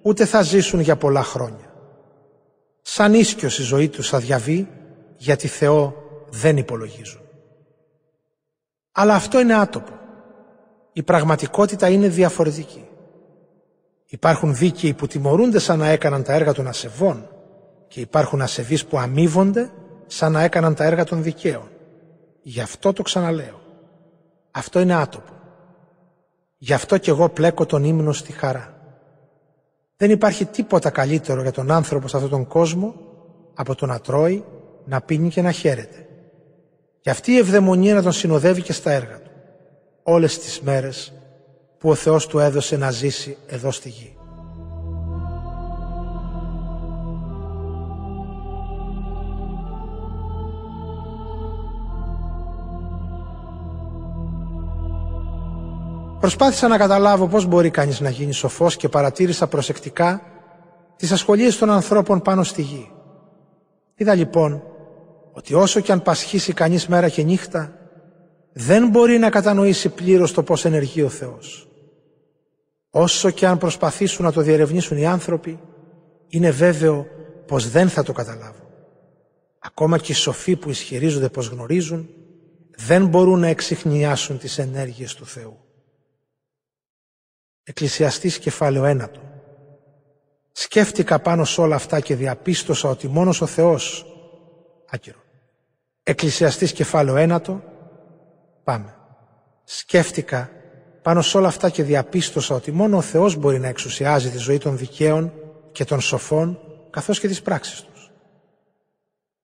[0.02, 1.74] ούτε θα ζήσουν για πολλά χρόνια.
[2.82, 4.68] Σαν ίσκιος η ζωή τους θα διαβεί
[5.16, 5.94] γιατί Θεό
[6.30, 7.20] δεν υπολογίζουν.
[8.92, 9.98] Αλλά αυτό είναι άτομο.
[10.92, 12.88] Η πραγματικότητα είναι διαφορετική.
[14.06, 17.28] Υπάρχουν δίκαιοι που τιμωρούνται σαν να έκαναν τα έργα των ασεβών
[17.88, 19.70] και υπάρχουν ασεβείς που αμείβονται
[20.06, 21.68] σαν να έκαναν τα έργα των δικαίων.
[22.42, 23.60] Γι' αυτό το ξαναλέω.
[24.50, 25.35] Αυτό είναι άτομο.
[26.66, 28.74] Γι' αυτό κι εγώ πλέκω τον ύμνο στη χαρά.
[29.96, 32.94] Δεν υπάρχει τίποτα καλύτερο για τον άνθρωπο σε αυτόν τον κόσμο
[33.54, 34.44] από το να τρώει,
[34.84, 36.06] να πίνει και να χαίρεται.
[37.00, 39.30] Και αυτή η ευδαιμονία να τον συνοδεύει και στα έργα του.
[40.02, 41.12] Όλες τις μέρες
[41.78, 44.16] που ο Θεός του έδωσε να ζήσει εδώ στη γη.
[56.26, 60.22] Προσπάθησα να καταλάβω πώς μπορεί κανείς να γίνει σοφός και παρατήρησα προσεκτικά
[60.96, 62.90] τις ασχολίες των ανθρώπων πάνω στη γη.
[63.94, 64.62] Είδα λοιπόν
[65.32, 67.78] ότι όσο και αν πασχίσει κανείς μέρα και νύχτα,
[68.52, 71.68] δεν μπορεί να κατανοήσει πλήρως το πώς ενεργεί ο Θεός.
[72.90, 75.60] Όσο και αν προσπαθήσουν να το διερευνήσουν οι άνθρωποι,
[76.28, 77.06] είναι βέβαιο
[77.46, 78.66] πως δεν θα το καταλάβουν.
[79.58, 82.08] Ακόμα και οι σοφοί που ισχυρίζονται πως γνωρίζουν,
[82.76, 85.60] δεν μπορούν να εξηχνιάσουν τις ενέργειες του Θεού.
[87.68, 89.20] Εκκλησιαστής κεφάλαιο ένατο.
[90.52, 94.06] Σκέφτηκα πάνω σε όλα αυτά και διαπίστωσα ότι μόνος ο Θεός...
[94.90, 95.18] Άκυρο.
[96.02, 97.62] Εκκλησιαστής κεφάλαιο ένατο.
[98.64, 98.94] Πάμε.
[99.64, 100.50] Σκέφτηκα
[101.02, 104.58] πάνω σε όλα αυτά και διαπίστωσα ότι μόνο ο Θεός μπορεί να εξουσιάζει τη ζωή
[104.58, 105.32] των δικαίων
[105.72, 106.58] και των σοφών
[106.90, 108.10] καθώς και τις πράξεις τους.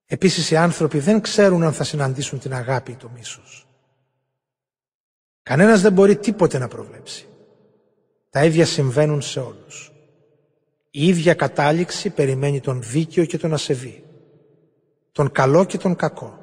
[0.06, 3.66] Επίσης οι άνθρωποι δεν ξέρουν αν θα συναντήσουν την αγάπη ή το μίσος.
[5.42, 7.26] Κανένας δεν μπορεί τίποτε να προβλέψει.
[8.32, 9.92] Τα ίδια συμβαίνουν σε όλους.
[10.90, 14.04] Η ίδια κατάληξη περιμένει τον δίκαιο και τον ασεβή.
[15.12, 16.38] Τον καλό και τον κακό.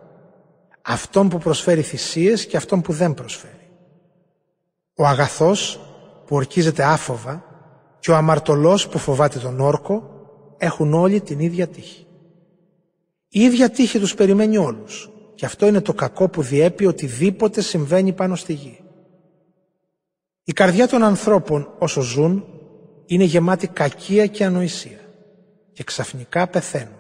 [0.82, 3.70] Αυτόν που προσφέρει θυσίες και αυτόν που δεν προσφέρει.
[4.96, 5.80] Ο αγαθός
[6.26, 7.44] που ορκίζεται άφοβα
[8.00, 10.10] και ο αμαρτωλός που φοβάται τον όρκο
[10.58, 12.06] έχουν όλοι την ίδια τύχη.
[13.30, 18.14] Η ίδια τύχη τους περιμένει όλους και αυτό είναι το κακό που διέπει οτιδήποτε συμβαίνει
[18.14, 18.80] πάνω στη γη.
[20.50, 22.46] Η καρδιά των ανθρώπων όσο ζουν
[23.06, 25.00] είναι γεμάτη κακία και ανοησία
[25.74, 26.96] και ξαφνικά πεθαίνουν.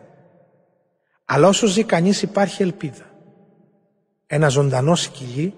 [1.26, 3.06] Αλλά όσο ζει κανείς υπάρχει ελπίδα.
[4.28, 5.54] Ένα ζωντανό σκυλί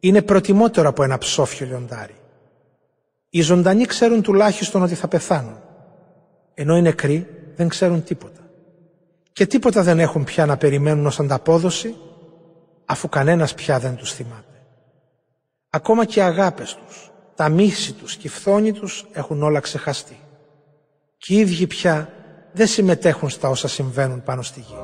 [0.00, 2.16] είναι προτιμότερο από ένα ψόφιο λιοντάρι.
[3.30, 5.58] Οι ζωντανοί ξέρουν τουλάχιστον ότι θα πεθάνουν,
[6.54, 8.50] ενώ οι νεκροί δεν ξέρουν τίποτα.
[9.32, 11.94] Και τίποτα δεν έχουν πια να περιμένουν ως ανταπόδοση,
[12.84, 14.47] αφού κανένας πια δεν τους θυμάται.
[15.70, 20.18] Ακόμα και οι αγάπες τους, τα μίση τους και οι φθόνοι τους έχουν όλα ξεχαστεί.
[21.16, 22.12] Και οι ίδιοι πια
[22.52, 24.74] δεν συμμετέχουν στα όσα συμβαίνουν πάνω στη γη.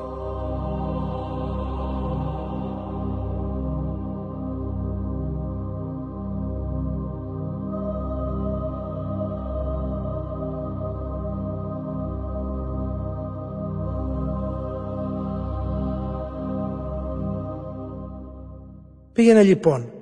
[19.13, 19.94] Πήγαινε λοιπόν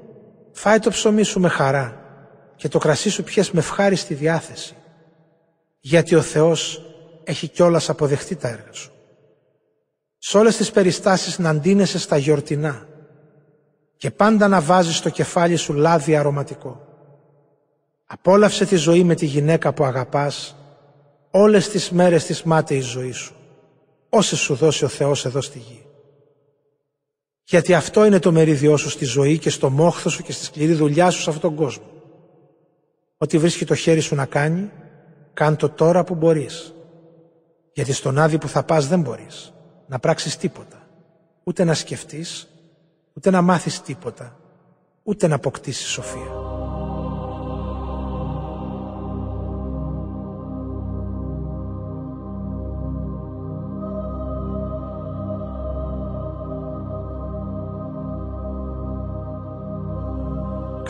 [0.53, 2.01] Φάει το ψωμί σου με χαρά
[2.55, 4.75] και το κρασί σου πιες με ευχάριστη διάθεση,
[5.79, 6.85] γιατί ο Θεός
[7.23, 8.91] έχει κιόλας αποδεχτεί τα έργα σου.
[10.17, 12.87] Σε όλες τις περιστάσεις να αντίνεσαι στα γιορτινά
[13.97, 16.87] και πάντα να βάζεις στο κεφάλι σου λάδι αρωματικό.
[18.05, 20.55] Απόλαυσε τη ζωή με τη γυναίκα που αγαπάς
[21.31, 23.35] όλες τις μέρες της μάταιης ζωής σου,
[24.09, 25.82] όσες σου δώσει ο Θεός εδώ στη γη.
[27.43, 30.73] Γιατί αυτό είναι το μερίδιό σου στη ζωή και στο μόχθο σου και στη σκληρή
[30.73, 31.85] δουλειά σου σε αυτόν τον κόσμο.
[33.17, 34.69] Ό,τι βρίσκει το χέρι σου να κάνει,
[35.33, 36.73] κάν το τώρα που μπορείς.
[37.73, 39.53] Γιατί στον άδει που θα πας δεν μπορείς
[39.87, 40.87] να πράξεις τίποτα.
[41.43, 42.47] Ούτε να σκεφτείς,
[43.13, 44.39] ούτε να μάθεις τίποτα,
[45.03, 46.42] ούτε να αποκτήσεις σοφία.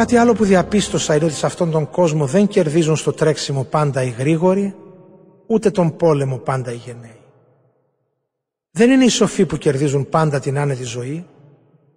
[0.03, 4.03] Κάτι άλλο που διαπίστωσα είναι ότι σε αυτόν τον κόσμο δεν κερδίζουν στο τρέξιμο πάντα
[4.03, 4.75] οι γρήγοροι,
[5.47, 7.19] ούτε τον πόλεμο πάντα οι γενναίοι.
[8.71, 11.25] Δεν είναι οι σοφοί που κερδίζουν πάντα την άνετη ζωή,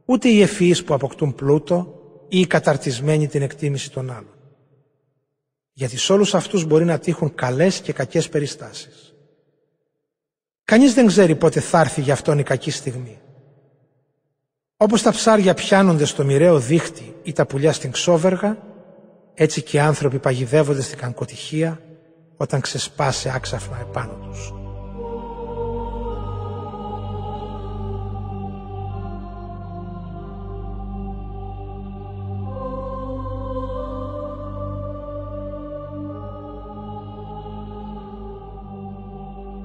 [0.05, 1.95] ούτε οι ευφυείς που αποκτούν πλούτο
[2.29, 4.35] ή οι καταρτισμένοι την εκτίμηση των άλλων.
[5.73, 9.15] Γιατί σε όλους αυτούς μπορεί να τύχουν καλές και κακές περιστάσεις.
[10.65, 13.21] Κανείς δεν ξέρει πότε θα έρθει για αυτόν η κακή στιγμή.
[14.79, 18.57] Όπως τα ψάρια πιάνονται στο μοιραίο δίχτυ ή τα πουλιά στην ξόβεργα,
[19.35, 21.81] έτσι και οι άνθρωποι παγιδεύονται στην κανκοτυχία
[22.37, 24.53] όταν ξεσπάσει άξαφνα επάνω τους.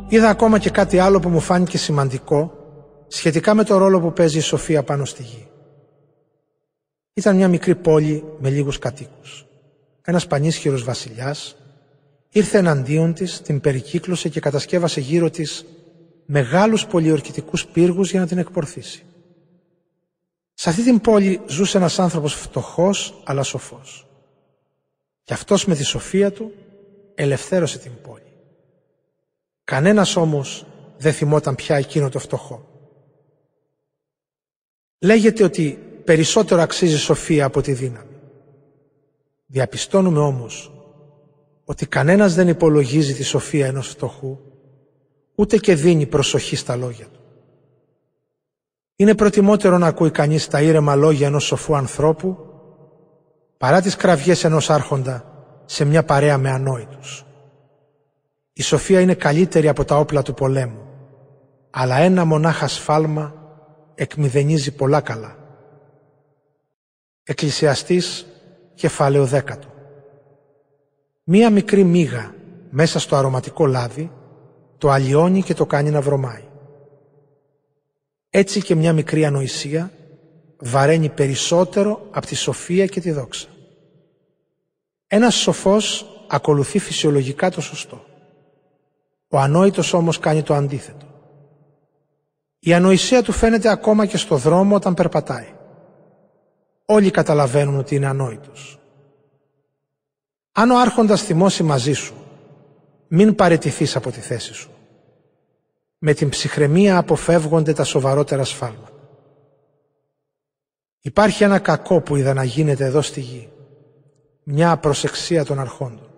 [0.07, 2.60] Είδα ακόμα και κάτι άλλο που μου φάνηκε σημαντικό
[3.13, 5.47] σχετικά με το ρόλο που παίζει η Σοφία πάνω στη γη.
[7.13, 9.45] Ήταν μια μικρή πόλη με λίγους κατοίκους.
[10.01, 11.55] Ένας πανίσχυρος βασιλιάς
[12.29, 15.65] ήρθε εναντίον της, την περικύκλωσε και κατασκεύασε γύρω της
[16.25, 19.03] μεγάλους πολιορκητικούς πύργους για να την εκπορθήσει.
[20.53, 24.07] Σε αυτή την πόλη ζούσε ένας άνθρωπος φτωχός αλλά σοφός.
[25.23, 26.51] Και αυτός με τη σοφία του
[27.15, 28.33] ελευθέρωσε την πόλη.
[29.63, 30.65] Κανένας όμως
[30.97, 32.70] δεν θυμόταν πια εκείνο το φτωχό.
[35.03, 38.15] Λέγεται ότι περισσότερο αξίζει σοφία από τη δύναμη.
[39.45, 40.71] Διαπιστώνουμε όμως
[41.65, 44.37] ότι κανένας δεν υπολογίζει τη σοφία ενός φτωχού,
[45.35, 47.19] ούτε και δίνει προσοχή στα λόγια του.
[48.95, 52.37] Είναι προτιμότερο να ακούει κανείς τα ήρεμα λόγια ενός σοφού ανθρώπου,
[53.57, 55.25] παρά τις κραυγές ενός άρχοντα
[55.65, 57.25] σε μια παρέα με ανόητους.
[58.53, 60.85] Η σοφία είναι καλύτερη από τα όπλα του πολέμου,
[61.69, 63.40] αλλά ένα μονάχα σφάλμα
[63.95, 65.37] εκμηδενίζει πολλά καλά.
[67.23, 68.25] Εκκλησιαστής
[68.73, 69.67] κεφάλαιο δέκατο.
[71.23, 72.35] Μία μικρή μύγα
[72.69, 74.11] μέσα στο αρωματικό λάδι
[74.77, 76.43] το αλλοιώνει και το κάνει να βρωμάει.
[78.29, 79.91] Έτσι και μια μικρή ανοησία
[80.57, 83.47] βαραίνει περισσότερο από τη σοφία και τη δόξα.
[85.07, 88.05] Ένας σοφός ακολουθεί φυσιολογικά το σωστό.
[89.27, 91.05] Ο ανόητος όμως κάνει το αντίθετο.
[92.63, 95.53] Η ανοησία του φαίνεται ακόμα και στο δρόμο όταν περπατάει.
[96.85, 98.79] Όλοι καταλαβαίνουν ότι είναι ανόητος.
[100.51, 102.13] Αν ο άρχοντας θυμώσει μαζί σου,
[103.07, 104.71] μην παρετηθείς από τη θέση σου.
[105.97, 108.91] Με την ψυχραιμία αποφεύγονται τα σοβαρότερα σφάλματα.
[111.01, 113.49] Υπάρχει ένα κακό που είδα να γίνεται εδώ στη γη.
[114.43, 116.09] Μια απροσεξία των αρχόντων.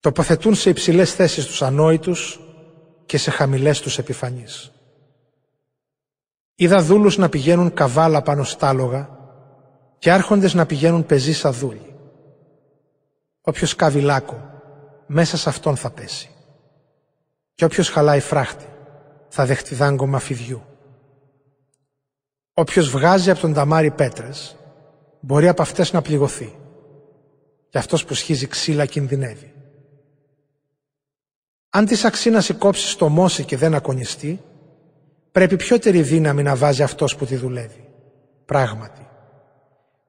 [0.00, 2.40] Τοποθετούν σε υψηλές θέσεις τους ανόητους
[3.06, 4.70] και σε χαμηλές τους επιφανείς.
[6.54, 9.18] Είδα δούλους να πηγαίνουν καβάλα πάνω στάλογα
[9.98, 11.94] και άρχοντες να πηγαίνουν πεζοί σαν δούλοι.
[13.40, 14.50] Όποιος κάβει λάκκο,
[15.06, 16.30] μέσα σε αυτόν θα πέσει.
[17.54, 18.66] Και όποιος χαλάει φράχτη,
[19.28, 20.62] θα δεχτεί δάγκωμα φιδιού.
[22.54, 24.56] Όποιος βγάζει από τον ταμάρι πέτρες,
[25.20, 26.58] μπορεί από αυτές να πληγωθεί.
[27.68, 29.55] Και αυτός που σχίζει ξύλα κινδυνεύει.
[31.76, 34.40] Αν της αξίναση κόψει το μόση και δεν ακονιστεί,
[35.32, 37.88] πρέπει πιότερη δύναμη να βάζει αυτός που τη δουλεύει.
[38.44, 39.06] Πράγματι.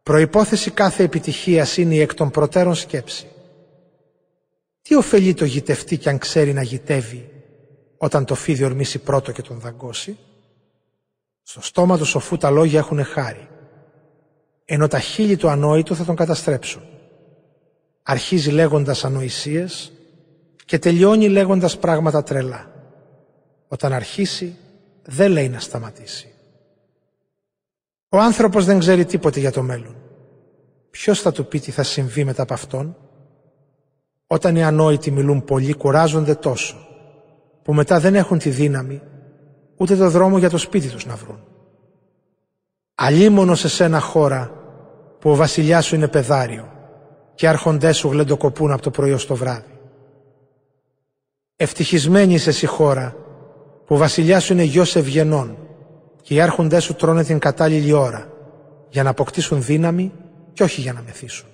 [0.04, 3.28] Προϋπόθεση κάθε επιτυχίας είναι η εκ των προτέρων σκέψη.
[4.82, 7.30] Τι ωφελεί το γητευτή κι αν ξέρει να γητεύει
[7.98, 10.18] όταν το φίδι ορμήσει πρώτο και τον δαγκώσει;
[11.42, 13.48] Στο στόμα του σοφού τα λόγια έχουν χάρη,
[14.66, 16.82] ενώ τα χείλη του ανόητου θα τον καταστρέψουν.
[18.04, 19.92] Αρχίζει λέγοντας ανοησίες
[20.68, 22.72] και τελειώνει λέγοντας πράγματα τρελά.
[23.68, 24.56] Όταν αρχίσει
[25.06, 26.34] δεν λέει να σταματήσει.
[28.10, 29.96] Ο άνθρωπος δεν ξέρει τίποτε για το μέλλον.
[30.90, 32.98] Ποιος θα του πει τι θα συμβεί μετά από αυτόν;
[34.28, 36.88] Όταν οι ανόητοι μιλούν πολύ κουράζονται τόσο
[37.64, 39.02] που μετά δεν έχουν τη δύναμη
[39.78, 41.44] ούτε το δρόμο για το σπίτι τους να βρουν.
[42.96, 44.52] Αλίμονος σε σένα χώρα
[45.20, 46.72] που ο βασιλιάς σου είναι πεδάριο
[47.36, 49.77] και άρχοντές σου γλεντοκοπούν από το πρωί ως το βράδυ.
[51.60, 53.16] Ευτυχισμένη είσαι εσύ χώρα
[53.86, 55.58] που ο βασιλιάς σου είναι γιος ευγενών
[56.22, 58.32] και οι άρχοντές σου τρώνε την κατάλληλη ώρα
[58.90, 60.12] για να αποκτήσουν δύναμη
[60.54, 61.48] και όχι για να μεθύσουν.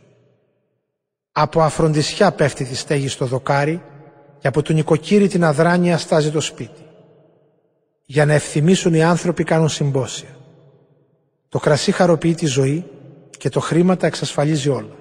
[1.32, 3.82] Από αφροντισιά πέφτει τη στέγη στο δοκάρι
[4.40, 6.82] και από του νοικοκύρη την αδράνεια στάζει το σπίτι.
[8.06, 10.38] Για να ευθυμίσουν οι άνθρωποι κάνουν συμπόσια.
[11.50, 12.86] Το κρασί χαροποιεί τη ζωή
[13.38, 14.96] και το χρήμα τα εξασφαλίζει όλα.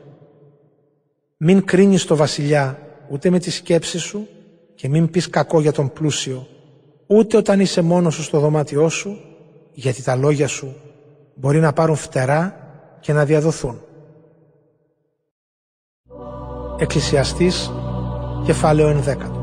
[1.36, 2.78] Μην κρίνεις το βασιλιά
[3.08, 4.28] ούτε με τη σκέψη σου
[4.74, 6.46] και μην πεις κακό για τον πλούσιο
[7.06, 9.18] ούτε όταν είσαι μόνος σου στο δωμάτιό σου
[9.72, 10.74] γιατί τα λόγια σου
[11.34, 12.56] μπορεί να πάρουν φτερά
[13.00, 13.80] και να διαδοθούν.
[16.78, 17.70] Εκκλησιαστής,
[18.44, 19.41] κεφάλαιο 11.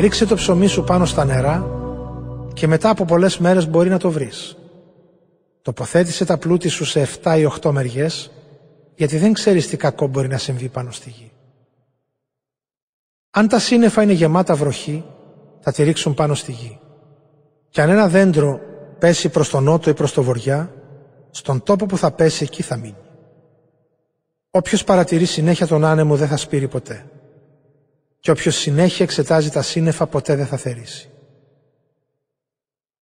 [0.00, 1.66] Ρίξε το ψωμί σου πάνω στα νερά
[2.52, 4.56] και μετά από πολλές μέρες μπορεί να το βρεις.
[5.62, 8.30] Τοποθέτησε τα πλούτη σου σε 7 ή 8 μεριές,
[8.94, 11.32] γιατί δεν ξέρεις τι κακό μπορεί να συμβεί πάνω στη γη.
[13.30, 15.04] Αν τα σύννεφα είναι γεμάτα βροχή,
[15.60, 16.78] θα τη ρίξουν πάνω στη γη.
[17.68, 18.60] Και αν ένα δέντρο
[18.98, 20.74] πέσει προς τον νότο ή προς το βοριά,
[21.30, 22.96] στον τόπο που θα πέσει εκεί θα μείνει.
[24.50, 27.04] Όποιος παρατηρεί συνέχεια τον άνεμο δεν θα σπείρει ποτέ.
[28.20, 31.10] Και όποιος συνέχεια εξετάζει τα σύννεφα ποτέ δεν θα θερήσει.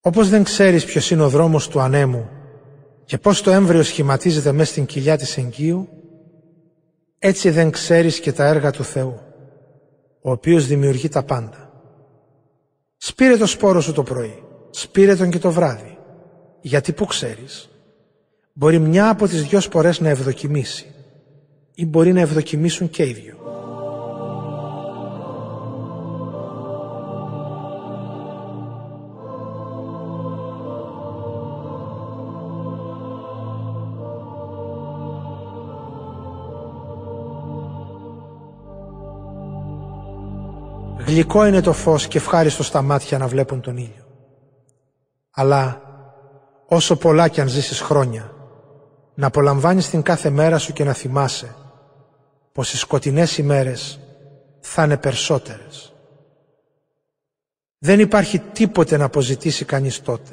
[0.02, 2.30] Όπως δεν ξέρεις ποιος είναι ο δρόμος του ανέμου
[3.06, 5.90] Και πώς το έμβριο σχηματίζεται μέσα στην κοιλιά της εγκύου,
[7.20, 9.20] έτσι δεν ξέρεις και τα έργα του Θεού,
[10.22, 11.72] ο οποίος δημιουργεί τα πάντα.
[12.98, 15.98] Σπήρε το σπόρο σου το πρωί, σπήρε τον και το βράδυ,
[16.62, 17.70] γιατί που ξέρεις,
[18.54, 20.86] μπορεί μια από τις δυο σπορές να ευδοκιμήσει
[21.74, 23.47] ή μπορεί να ευδοκιμήσουν και οι δυο.
[41.08, 44.06] Γλυκό είναι το φως και ευχάριστο στα μάτια να βλέπουν τον ήλιο.
[45.32, 45.82] Αλλά
[46.68, 48.32] όσο πολλά κι αν ζήσεις χρόνια,
[49.14, 51.56] να απολαμβάνεις την κάθε μέρα σου και να θυμάσαι
[52.52, 54.00] πως οι σκοτεινές ημέρες
[54.60, 55.94] θα είναι περισσότερες.
[57.78, 60.32] Δεν υπάρχει τίποτε να αποζητήσει κανείς τότε.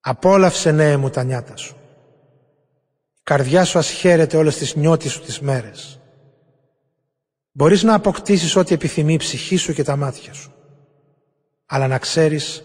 [0.00, 1.76] Απόλαυσε νέε μου τα νιάτα σου.
[3.14, 6.01] Η καρδιά σου ας χαίρεται όλες τις νιώτες σου τις μέρες.
[7.52, 10.52] Μπορείς να αποκτήσεις ό,τι επιθυμεί η ψυχή σου και τα μάτια σου.
[11.66, 12.62] Αλλά να ξέρεις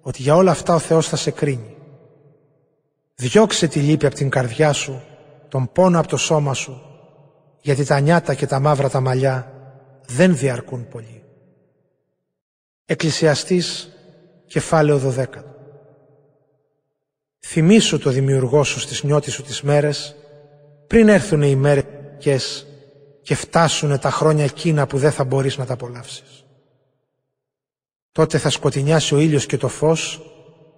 [0.00, 1.76] ότι για όλα αυτά ο Θεός θα σε κρίνει.
[3.14, 5.02] Διώξε τη λύπη από την καρδιά σου,
[5.48, 6.82] τον πόνο από το σώμα σου,
[7.60, 9.52] γιατί τα νιάτα και τα μαύρα τα μαλλιά
[10.06, 11.22] δεν διαρκούν πολύ.
[12.84, 13.88] Εκκλησιαστής,
[14.46, 15.24] κεφάλαιο 12.
[17.38, 20.16] Θυμήσου το δημιουργό σου στις νιώτες σου τις μέρες,
[20.86, 22.67] πριν έρθουν οι μέρες
[23.28, 26.44] και φτάσουν τα χρόνια εκείνα που δεν θα μπορείς να τα απολαύσεις.
[28.12, 30.20] Τότε θα σκοτεινιάσει ο ήλιος και το φως,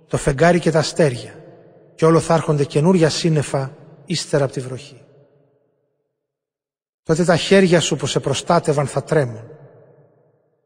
[0.07, 1.35] το φεγγάρι και τα αστέρια
[1.95, 5.03] και όλο θα έρχονται καινούρια σύννεφα ύστερα από τη βροχή.
[7.03, 9.45] Τότε τα χέρια σου που σε προστάτευαν θα τρέμουν.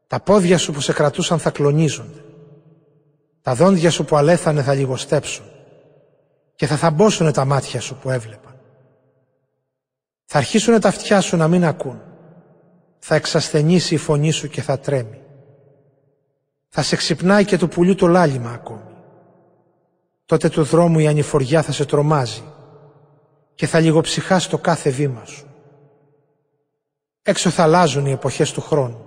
[0.07, 2.23] Τα πόδια σου που σε κρατούσαν θα κλονίζονται.
[3.41, 5.45] Τα δόντια σου που αλέθανε θα λιγοστέψουν
[6.55, 8.54] και θα θαμπόσουν τα μάτια σου που έβλεπαν.
[10.37, 12.01] Θα αρχίσουν τα αυτιά σου να μην ακούν.
[12.99, 15.21] Θα εξασθενήσει η φωνή σου και θα τρέμει.
[16.69, 18.95] Θα σε ξυπνάει και του πουλιού το λάλημα ακόμη.
[20.25, 22.43] Τότε του δρόμου η ανηφοριά θα σε τρομάζει
[23.55, 25.47] και θα λιγοψυχάς το κάθε βήμα σου.
[27.21, 29.05] Έξω θα αλλάζουν οι εποχές του χρόνου.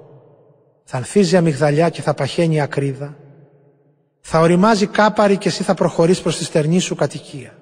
[0.85, 3.17] Θα ανθίζει αμυγδαλιά και θα παχαίνει ακρίδα.
[4.21, 7.59] Θα οριμάζει κάπαρη και εσύ θα προχωρείς προς τη στερνή σου κατοικία.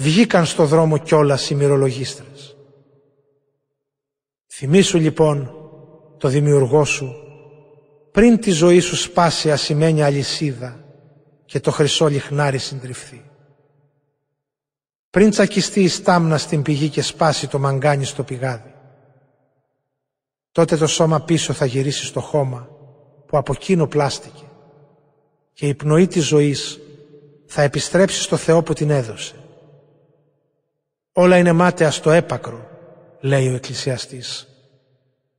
[0.00, 2.56] Βγήκαν στο δρόμο κιόλας οι μυρολογίστρες.
[4.46, 5.52] Θυμήσου λοιπόν
[6.18, 7.14] το δημιουργό σου
[8.10, 10.84] πριν τη ζωή σου σπάσει ασημένια αλυσίδα
[11.44, 13.22] και το χρυσό λιχνάρι συντριφθεί.
[15.10, 18.74] Πριν τσακιστεί η στάμνα στην πηγή και σπάσει το μαγκάνι στο πηγάδι.
[20.52, 22.68] Τότε το σώμα πίσω θα γυρίσει στο χώμα
[23.26, 24.44] που από εκείνο πλάστηκε
[25.52, 26.78] και η πνοή της ζωής
[27.46, 29.37] θα επιστρέψει στο Θεό που την έδωσε.
[31.20, 32.68] Όλα είναι μάταια στο έπακρο,
[33.20, 34.48] λέει ο Εκκλησιαστής.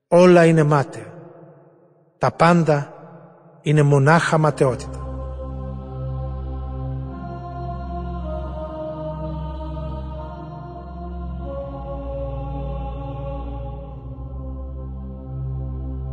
[0.07, 1.13] Όλα είναι μάταια.
[2.17, 2.93] Τα πάντα
[3.61, 5.07] είναι μονάχα ματαιότητα.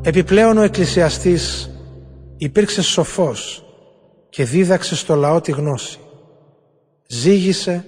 [0.02, 1.70] Επιπλέον ο Εκκλησιαστής
[2.36, 3.64] υπήρξε σοφός
[4.28, 5.98] και δίδαξε στο λαό τη γνώση.
[7.06, 7.84] Ζήγησε,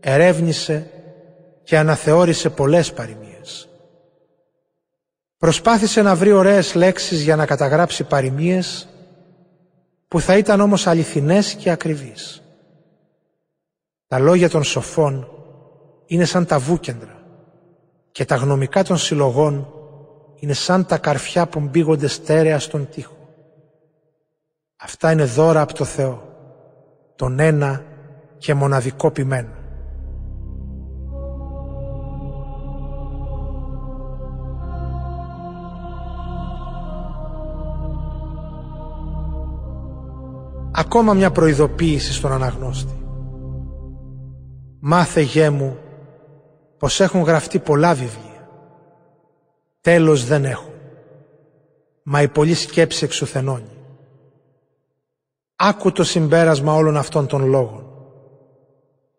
[0.00, 0.88] ερεύνησε
[1.64, 3.68] και αναθεώρησε πολλές παροιμίες.
[5.38, 8.88] Προσπάθησε να βρει ωραίες λέξεις για να καταγράψει παροιμίες
[10.08, 12.42] που θα ήταν όμως αληθινές και ακριβείς.
[14.06, 15.28] Τα λόγια των σοφών
[16.06, 17.22] είναι σαν τα βούκεντρα
[18.12, 19.68] και τα γνωμικά των συλλογών
[20.34, 23.16] είναι σαν τα καρφιά που μπήγονται στέρεα στον τοίχο.
[24.76, 26.22] Αυτά είναι δώρα από το Θεό,
[27.16, 27.84] τον ένα
[28.38, 29.63] και μοναδικό ποιμένο.
[40.74, 43.06] Ακόμα μια προειδοποίηση στον αναγνώστη.
[44.80, 45.78] Μάθε γέ μου
[46.78, 48.48] πως έχουν γραφτεί πολλά βιβλία.
[49.80, 50.72] Τέλος δεν έχουν.
[52.02, 53.78] Μα η πολλή σκέψη εξουθενώνει.
[55.56, 57.86] Άκου το συμπέρασμα όλων αυτών των λόγων.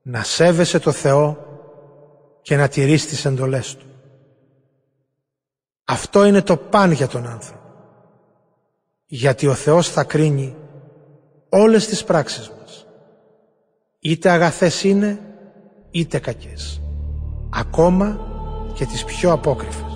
[0.01, 1.37] Να σέβεσαι το Θεό
[2.41, 3.85] και να τηρείς τις εντολές Του.
[5.85, 7.59] Αυτό είναι το παν για τον άνθρωπο.
[9.05, 10.55] Γιατί ο Θεός θα κρίνει
[11.55, 12.85] όλες τις πράξεις μας.
[13.99, 15.19] Είτε αγαθές είναι,
[15.91, 16.81] είτε κακές.
[17.49, 18.19] Ακόμα
[18.73, 19.94] και τις πιο απόκριφες.